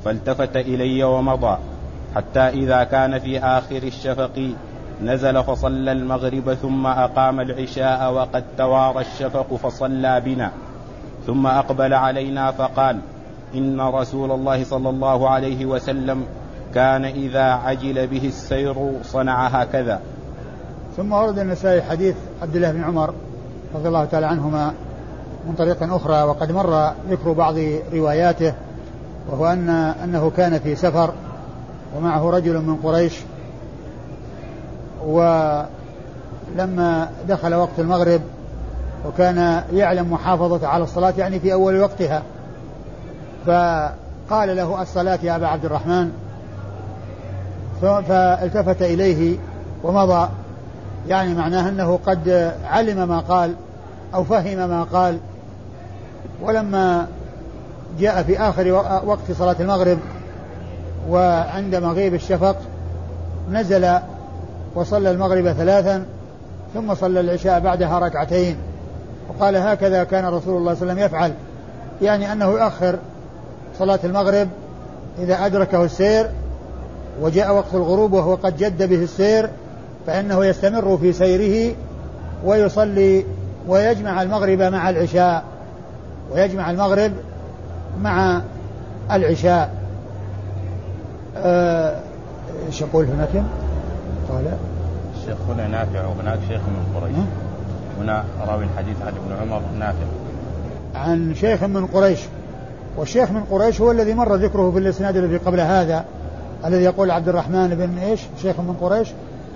[0.05, 1.57] فالتفت إلي ومضى.
[2.15, 4.55] حتى إذا كان في آخر الشفق
[5.03, 10.51] نزل فصلى المغرب ثم أقام العشاء وقد توارى الشفق فصلى بنا.
[11.27, 13.01] ثم أقبل علينا فقال
[13.55, 16.25] إن رسول الله صلى الله عليه وسلم
[16.75, 20.01] كان إذا عجل به السير صنع هكذا.
[20.97, 23.15] ثم ورد النسائي حديث عبد الله بن عمر
[23.75, 24.73] رضي الله تعالى عنهما
[25.47, 27.55] من طريق أخرى وقد مر ذكر بعض
[27.93, 28.55] رواياته
[29.31, 29.69] وهو أن
[30.05, 31.13] أنه كان في سفر
[31.97, 33.21] ومعه رجل من قريش.
[35.07, 35.69] ولما
[37.29, 38.21] دخل وقت المغرب
[39.07, 42.23] وكان يعلم محافظة على الصلاة يعني في أول وقتها
[43.47, 46.13] فقال له الصلاة يا أبا عبد الرحمن.
[47.81, 49.39] فالتفت إليه
[49.83, 50.29] ومضى.
[51.09, 53.55] يعني معناه أنه قد علم ما قال
[54.15, 55.19] أو فهم ما قال.
[56.43, 57.07] ولما
[57.99, 58.73] جاء في آخر
[59.07, 59.99] وقت صلاة المغرب
[61.09, 62.57] وعند مغيب الشفق
[63.51, 63.89] نزل
[64.75, 66.05] وصلى المغرب ثلاثا
[66.75, 68.57] ثم صلى العشاء بعدها ركعتين.
[69.29, 71.33] وقال هكذا كان رسول الله صلى الله عليه وسلم يفعل.
[72.03, 72.99] يعني أنه يؤخر
[73.79, 74.49] صلاة المغرب
[75.19, 76.31] إذا أدركه السير
[77.21, 79.51] وجاء وقت الغروب وهو قد جد به السير
[80.07, 81.75] فإنه يستمر في سيره
[82.45, 83.25] ويصلي
[83.69, 85.45] ويجمع المغرب مع العشاء
[86.33, 87.13] ويجمع المغرب
[88.01, 88.43] مع
[89.13, 89.84] العشاء.
[91.37, 93.45] إيش آه يقول هناك؟
[94.29, 94.57] قال
[95.17, 97.17] الشيخ هنا نافع وهناك شيخ من قريش.
[98.01, 100.07] هنا راوي الحديث عن ابن عمر نافع.
[100.95, 102.21] عن شيخ من قريش.
[102.97, 106.05] والشيخ من قريش هو الذي مر ذكره في الإسناد الذي قبل هذا
[106.65, 109.09] الذي يقول عبد الرحمن بن إيش؟ شيخ من قريش.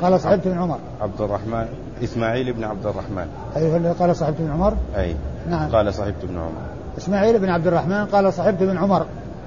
[0.03, 0.79] قال صحبت ابن عمر.
[1.01, 1.67] عبد الرحمن
[2.05, 3.27] إسماعيل بن عبد الرحمن.
[3.57, 5.17] أيوه اللي قال صحبت ابن عمر؟ أي.
[5.51, 5.71] نعم.
[5.71, 6.63] قال صحبت ابن عمر.
[6.99, 9.07] إسماعيل بن عبد الرحمن قال صحبت ابن عمر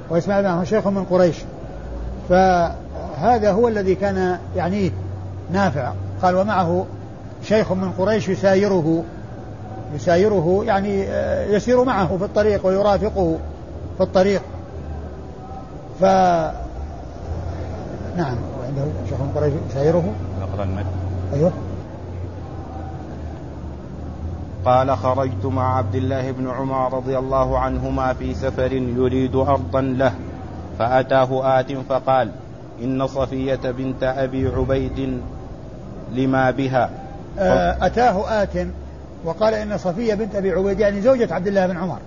[0.10, 1.36] وإسماعيل بن شيخ من قريش.
[2.32, 4.92] فهذا هو الذي كان يعنيه
[5.52, 5.94] نافع.
[6.22, 6.86] قال ومعه
[7.44, 9.04] شيخ من قريش يسايره
[9.96, 13.38] يسايره يعني آه، يسير معه في الطريق ويرافقه
[13.98, 14.42] في الطريق.
[16.00, 16.04] ف
[18.18, 20.14] نعم وعنده شيخ قريش يسايره.
[20.60, 20.86] المد
[21.34, 21.52] أيوه.
[24.66, 30.14] قال خرجت مع عبد الله بن عمر رضي الله عنهما في سفر يريد أرضا له.
[30.80, 32.32] فأتاه آت فقال
[32.84, 35.22] إن صفية بنت أبي عبيد
[36.14, 36.90] لما بها.
[37.40, 38.68] آه، أتاه آت
[39.26, 41.98] وقال إن صفية بنت أبي عبيد يعني زوجة عبد الله بن عمر.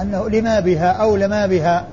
[0.00, 1.84] أنه لما بها أو لما بها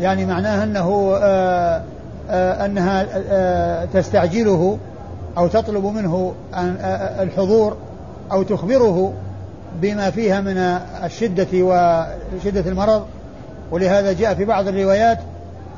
[0.00, 1.82] يعني معناه أنه آه،
[2.30, 3.04] آه، أنها
[3.84, 4.78] تستعجله
[5.38, 6.34] أو تطلب منه
[7.20, 7.76] الحضور
[8.32, 9.12] أو تخبره
[9.82, 10.58] بما فيها من
[11.04, 13.06] الشدة وشدة المرض.
[13.70, 15.18] ولهذا جاء في بعض الروايات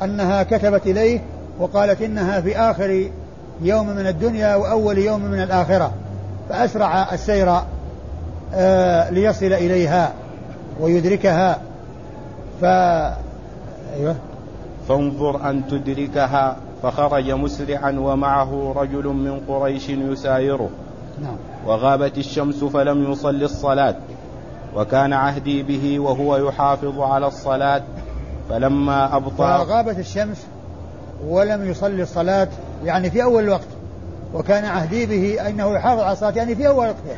[0.03, 1.21] أنها كتبت إليه
[1.59, 3.11] وقالت إنها في آخر
[3.63, 5.93] يوم من الدنيا وأول يوم من الآخرة
[6.49, 7.55] فأسرع السير
[8.55, 10.13] آه ليصل إليها
[10.81, 11.61] ويدركها.
[12.61, 14.17] ف أيوه.
[14.89, 20.69] فانظر أن تدركها فخرج مسرعا ومعه رجل من قريش يسايره.
[21.23, 21.37] نعم.
[21.67, 23.95] وغابت الشمس فلم يصل الصلاة.
[24.77, 27.83] وكان عهدي به وهو يحافظ على الصلاة
[28.49, 30.47] فلما أبطأ فغابت الشمس
[31.27, 32.49] ولم يصلي الصلاة
[32.85, 33.67] يعني في أول الوقت.
[34.35, 37.17] وكان عهدي به أنه يحافظ على الصلاة يعني في أول وقتها.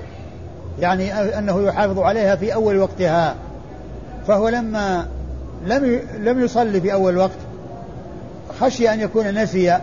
[0.79, 3.35] يعني أنه يحافظ عليها في أول وقتها.
[4.27, 5.07] فهو لما
[5.67, 7.39] لم لم يصلي في أول وقت
[8.61, 9.79] خشي أن يكون نسي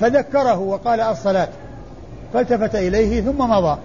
[0.00, 1.48] فذكره وقال الصلاة.
[2.34, 3.78] فالتفت إليه ثم مضى.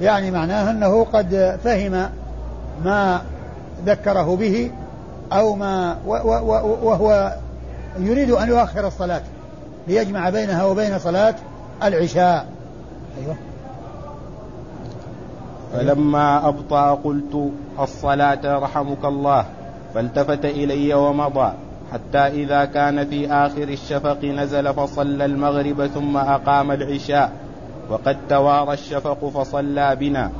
[0.00, 2.10] يعني معناه أنه قد فهم
[2.84, 3.20] ما
[3.86, 4.70] ذكره به
[5.32, 5.96] أو ما
[6.82, 7.36] وهو
[7.98, 9.22] يريد أن يؤخر الصلاة
[9.88, 11.34] ليجمع بينها وبين صلاة
[11.82, 12.46] العشاء.
[13.20, 13.36] أيوه.
[15.72, 19.44] فلما أبطأ قلت الصلاة رحمك الله
[19.94, 21.52] فالتفت إلي ومضى
[21.92, 27.32] حتى إذا كان في آخر الشفق نزل فصلى المغرب ثم أقام العشاء.
[27.90, 30.30] وقد توارى الشفق فصلى بنا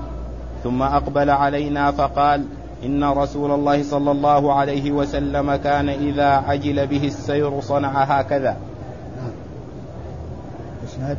[0.64, 2.44] ثم أقبل علينا فقال
[2.84, 8.56] إن رسول الله صلى الله عليه وسلم كان إذا عجل به السير صنع هكذا.
[10.84, 11.16] إسناد؟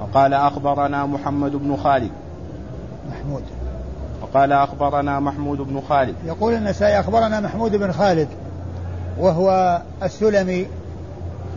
[0.00, 2.10] وقال أخبرنا محمد بن خالد.
[3.10, 3.42] محمود.
[4.22, 6.14] وقال أخبرنا محمود بن خالد.
[6.26, 8.28] يقول النسائي أخبرنا محمود بن خالد
[9.18, 10.66] وهو السلمي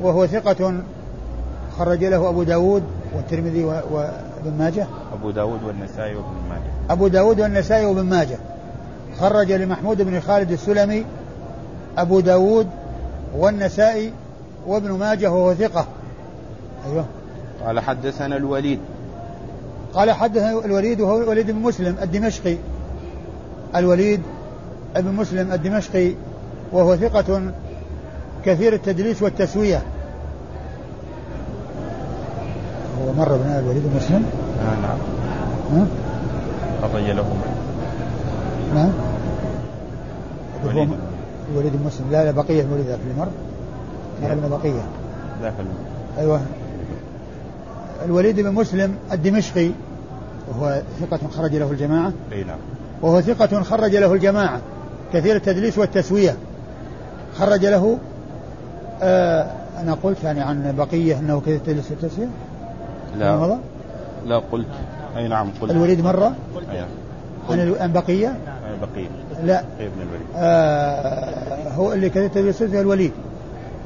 [0.02, 0.74] وهو ثقة
[1.78, 2.84] خرج له أبو داود
[3.16, 6.72] والترمذي وابن ماجه؟ أبو داود والنسائي وابن ماجه.
[6.90, 8.38] أبو داود والنسائي وابن ماجه.
[9.20, 11.06] خرج لمحمود بن خالد السلمي
[11.98, 12.68] أبو داود
[13.38, 14.14] والنسائي
[14.68, 15.88] وابن ماجه وهو ثقة.
[16.86, 17.06] أيوه.
[17.66, 18.80] قال حدثنا الوليد.
[19.94, 22.58] قال حدثنا الوليد وهو الوليد بن مسلم الدمشقي.
[23.76, 24.22] الوليد
[24.96, 26.14] بن مسلم الدمشقي
[26.72, 27.52] وهو ثقة
[28.46, 29.82] كثير التدليس والتسوية.
[33.10, 34.26] هو مر بنا الوليد مسلم.
[34.62, 34.98] آه نعم.
[35.74, 35.88] ها؟
[36.82, 37.26] خرج له
[38.76, 38.92] نعم
[40.64, 40.90] الوليد
[41.52, 42.12] الوليد مسلم.
[42.12, 43.28] لا لا بقية الوليد في المر
[44.24, 44.36] مر.
[44.36, 44.82] بن بقية.
[45.44, 45.54] لا
[46.18, 46.42] أيوه.
[48.06, 49.72] الوليد بن مسلم الدمشقي
[50.50, 52.12] وهو ثقة خرج له الجماعة.
[52.32, 52.58] أي نعم.
[53.02, 54.62] وهو ثقة خرج له الجماعة.
[55.14, 56.36] كثير التدليس والتسوية.
[57.38, 57.98] خرج له
[59.02, 59.52] آه
[59.82, 62.28] أنا قلت يعني عن بقية أنه كثير التدليس والتسوية.
[63.18, 63.36] لا.
[63.36, 63.58] مضى؟
[64.26, 64.68] لا قلت.
[65.18, 65.72] أي نعم قلت.
[65.72, 66.34] الوليد مرة؟
[66.72, 69.10] اي نعم عن بقية؟ اي بقية.
[69.44, 69.60] لا.
[69.60, 73.12] ابن الوليد آه هو اللي كثير التدليس الوليد.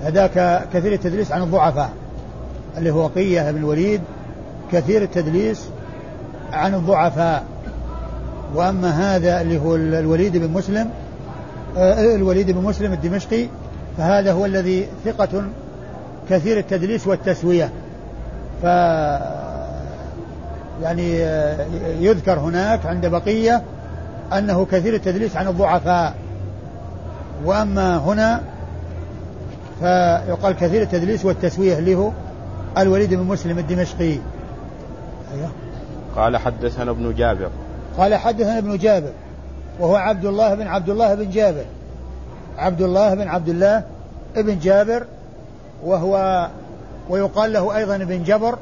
[0.04, 1.90] هذاك كثير التدليس عن الضعفاء
[2.78, 4.02] اللي هو بقية بن الوليد
[4.72, 5.68] كثير التدليس
[6.52, 7.44] عن الضعفاء.
[8.56, 10.90] وأما هذا اللي هو الوليد بن مسلم
[11.78, 13.48] آه الوليد بن مسلم الدمشقي
[13.98, 15.44] فهذا هو الذي ثقة
[16.30, 17.70] كثير التدليس والتسوية.
[18.64, 18.66] ف
[20.82, 21.20] يعني
[22.00, 23.62] يذكر هناك عند بقية
[24.34, 26.14] أنه كثير التدليس عن الضعفاء.
[27.46, 28.42] وأما هنا
[29.80, 32.12] فيقال كثير التدليس والتسوية اللي هو
[32.78, 34.18] الوليد بن مسلم الدمشقي.
[35.34, 35.50] أيوه.
[36.16, 37.50] قال حدثنا ابن جابر.
[37.98, 39.12] قال حدثنا ابن جابر
[39.80, 41.66] وهو عبد الله بن عبد الله بن جابر.
[42.58, 43.84] عبد الله بن عبد الله
[44.36, 45.04] ابن جابر
[45.84, 46.48] وهو
[47.10, 48.58] ويقال له أيضا ابن جبر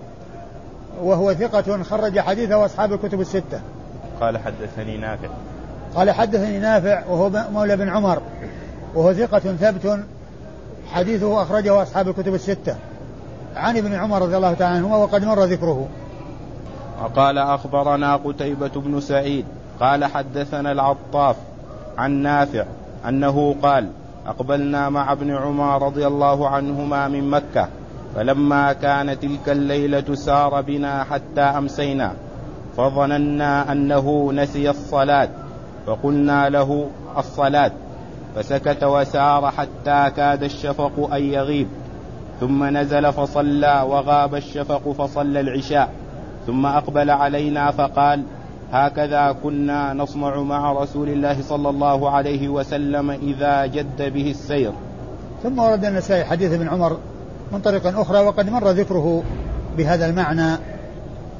[1.02, 3.62] وهو ثقة خرج حديثه أصحاب الكتب الستة.
[4.22, 5.30] قال حدثني نافع.
[5.96, 8.22] قال حدثني نافع وهو مولى بن عمر
[8.96, 10.00] وهو ثقة ثبت
[10.92, 12.76] حديثه أخرجه أصحاب الكتب الستة.
[13.56, 15.88] عن ابن عمر رضي الله تعالى عنهما وقد مر ذكره.
[17.04, 19.46] وقال أخبرنا قتيبة بن سعيد
[19.80, 21.36] قال حدثنا العطاف
[21.98, 22.66] عن نافع
[23.08, 23.90] أنه قال
[24.28, 27.68] أقبلنا مع ابن عمر رضي الله عنهما من مكة
[28.16, 32.14] فلما كان تلك الليلة سار بنا حتى أمسينا
[32.78, 35.30] فظننا أنه نسي الصلاة
[35.88, 37.72] فقلنا له الصلاة
[38.36, 41.68] فسكت وسار حتى كاد الشفق أن يغيب
[42.40, 45.90] ثم نزل فصلى وغاب الشفق فصلى العشاء
[46.48, 48.24] ثم أقبل علينا فقال
[48.72, 54.72] هكذا كنا نصنع مع رسول الله صلى الله عليه وسلم إذا جد به السير.
[55.44, 56.98] ثم ورد النسائي حديث ابن عمر
[57.52, 59.24] من طريق أخرى وقد مر ذكره
[59.78, 60.58] بهذا المعنى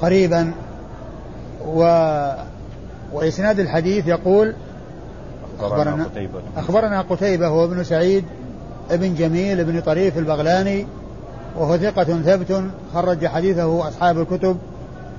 [0.02, 0.52] قريبا.
[1.68, 1.82] و
[3.14, 4.56] وإسناد الحديث يقول
[5.60, 6.42] أخبرنا قتيبة.
[6.58, 8.26] أخبرنا قتيبة هو ابن سعيد
[8.92, 10.88] ابن جميل ابن طريف البغلاني
[11.58, 14.58] وهو ثقة ثبت خرج حديثه أصحاب الكتب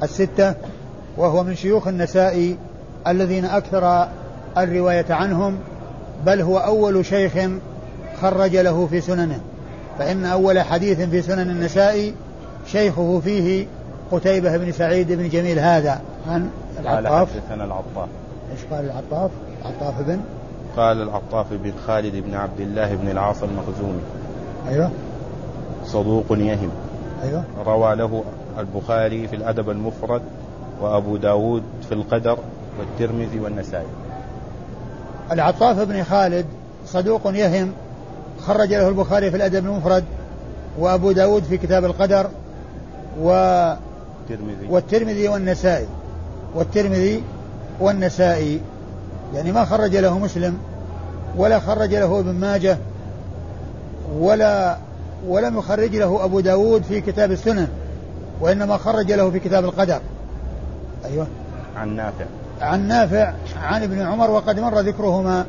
[0.03, 0.55] الستة
[1.17, 2.57] وهو من شيوخ النسائي
[3.07, 4.09] الذين أكثر
[4.59, 5.59] الرواية عنهم
[6.27, 7.33] بل هو أول شيخ
[8.21, 9.41] خرج له في سننه.
[9.99, 12.15] فإن أول حديث في سنن النسائي
[12.67, 13.67] شيخه فيه
[14.13, 16.01] قتيبة بن سعيد بن جميل هذا.
[16.29, 17.29] عن العطاف.
[17.33, 18.09] حدثنا العطاف.
[18.53, 19.31] إيش قال العطاف؟
[19.63, 20.21] العطاف بن؟
[20.77, 24.01] قال العطاف بن خالد بن عبد الله بن العاص المخزومي.
[24.69, 24.91] أيوه.
[25.87, 26.71] صدوق يهم.
[27.23, 27.45] أيوه.
[27.67, 28.25] روى له
[28.59, 30.23] البخاري في الأدب المفرد
[30.81, 32.39] وأبو داود في القدر
[32.79, 33.87] والترمذي والنسائي.
[35.33, 36.47] العطاف بن خالد
[36.87, 37.73] صدوق يهم.
[38.47, 40.05] خرج له البخاري في الأدب المفرد
[40.79, 42.27] وأبو داود في كتاب القدر
[43.21, 43.29] و
[44.69, 45.29] والترمذي.
[45.29, 45.87] والنسائي.
[46.55, 47.23] والترمذي
[47.81, 48.61] والنسائي.
[49.35, 50.59] يعني ما خرج له مسلم
[51.37, 52.79] ولا خرج له ابن ماجه
[54.19, 54.77] ولا
[55.29, 57.69] ولم يخرج له أبو داود في كتاب السنن
[58.41, 60.01] وإنما خرج له في كتاب القدر.
[61.05, 61.27] أيوة.
[61.77, 62.25] عن نافع.
[62.61, 63.33] عن نافع
[63.63, 65.47] عن ابن عمر وقد مر ذكرهما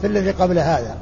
[0.00, 0.94] في الذي قبل هذا.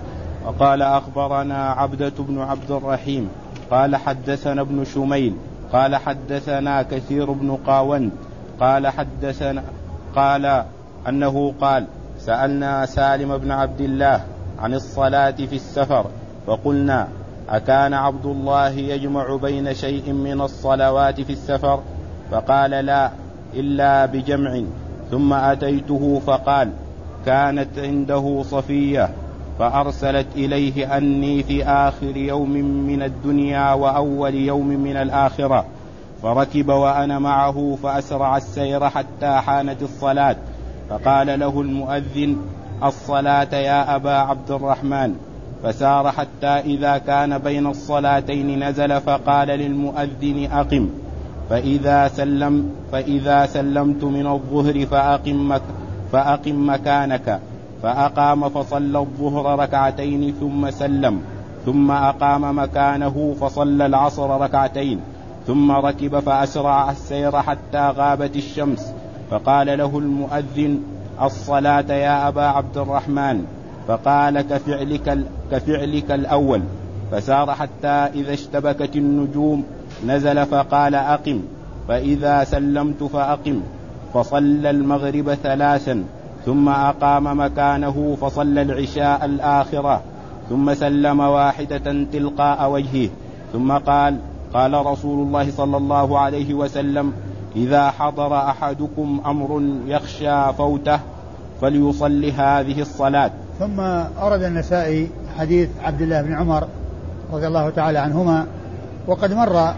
[0.46, 3.28] وقال أخبرنا عبدة بن عبد الرحيم
[3.70, 5.34] قال حدثنا ابن شميل
[5.72, 8.10] قال حدثنا كثير بن قاوند
[8.60, 9.62] قال حدثنا
[10.16, 10.64] قال
[11.08, 11.86] أنه قال
[12.18, 14.24] سألنا سالم بن عبد الله
[14.58, 16.06] عن الصلاة في السفر
[16.46, 17.08] فقلنا
[17.50, 21.80] أكان عبد الله يجمع بين شيء من الصلوات في السفر؟
[22.30, 23.10] فقال لا
[23.54, 24.62] إلا بجمع
[25.10, 26.70] ثم أتيته فقال
[27.26, 29.10] كانت عنده صفية.
[29.60, 32.50] فأرسلت إليه أني في آخر يوم
[32.86, 35.64] من الدنيا وأول يوم من الآخرة.
[36.22, 40.36] فركب وأنا معه فأسرع السير حتى حانت الصلاة.
[40.90, 42.36] فقال له المؤذن
[42.84, 45.14] الصلاة يا أبا عبد الرحمن.
[45.62, 50.88] فسار حتى إذا كان بين الصلاتين نزل فقال للمؤذن أقم.
[51.50, 55.58] فإذا سلم فإذا سلمت من الظهر فأقم
[56.12, 57.40] فأقم مكانك.
[57.82, 61.20] فأقام فصلى الظهر ركعتين ثم سلم
[61.66, 65.00] ثم أقام مكانه فصلى العصر ركعتين
[65.46, 68.92] ثم ركب فأسرع السير حتى غابت الشمس.
[69.30, 70.82] فقال له المؤذن
[71.22, 73.44] الصلاة يا أبا عبد الرحمن.
[73.88, 75.18] فقال كفعلك,
[75.52, 76.62] كفعلك الأول.
[77.12, 79.64] فسار حتى إذا اشتبكت النجوم
[80.06, 81.42] نزل فقال أقم.
[81.88, 83.60] فإذا سلمت فأقم.
[84.14, 86.04] فصلى المغرب ثلاثا.
[86.46, 90.00] ثم أقام مكانه فصلى العشاء الآخرة
[90.48, 93.08] ثم سلم واحدة تلقاء وجهه
[93.52, 94.16] ثم قال
[94.54, 97.12] قال رسول الله صلى الله عليه وسلم
[97.56, 101.00] إذا حضر أحدكم أمر يخشى فوته
[101.60, 103.30] فليصل هذه الصلاة.
[103.58, 103.80] ثم
[104.20, 106.66] أورد النسائي حديث عبد الله بن عمر
[107.32, 108.46] رضي الله تعالى عنهما
[109.06, 109.74] وقد مر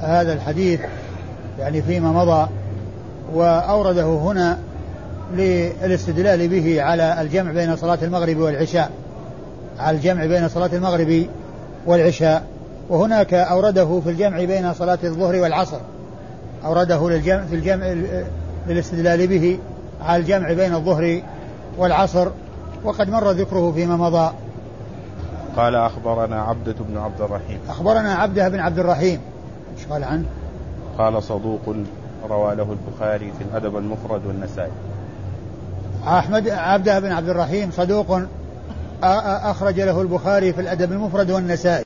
[0.00, 0.80] هذا الحديث
[1.58, 2.48] يعني فيما مضى
[3.34, 4.58] وأورده هنا
[5.32, 8.90] للاستدلال به على الجمع بين صلاة المغرب والعشاء.
[9.78, 11.26] على الجمع بين صلاة المغرب
[11.86, 12.44] والعشاء.
[12.88, 15.78] وهناك أورده في الجمع بين صلاة الظهر والعصر.
[16.64, 17.94] أورده للجمع في الجمع
[18.68, 19.58] للاستدلال به
[20.04, 21.22] على الجمع بين الظهر
[21.78, 22.28] والعصر.
[22.84, 24.32] وقد مر ذكره فيما مضى.
[25.56, 27.58] قال أخبرنا عبدة بن عبد الرحيم.
[27.68, 29.20] أخبرنا عبده بن عبد الرحيم.
[29.78, 30.24] إيش قال عنه؟
[30.98, 31.76] قال صدوق
[32.30, 34.70] روى له البخاري في الأدب المفرد والنسائي.
[36.06, 38.20] أحمد عبده بن عبد الرحيم صدوق
[39.02, 41.84] أخرج له البخاري في الأدب المفرد والنسائي.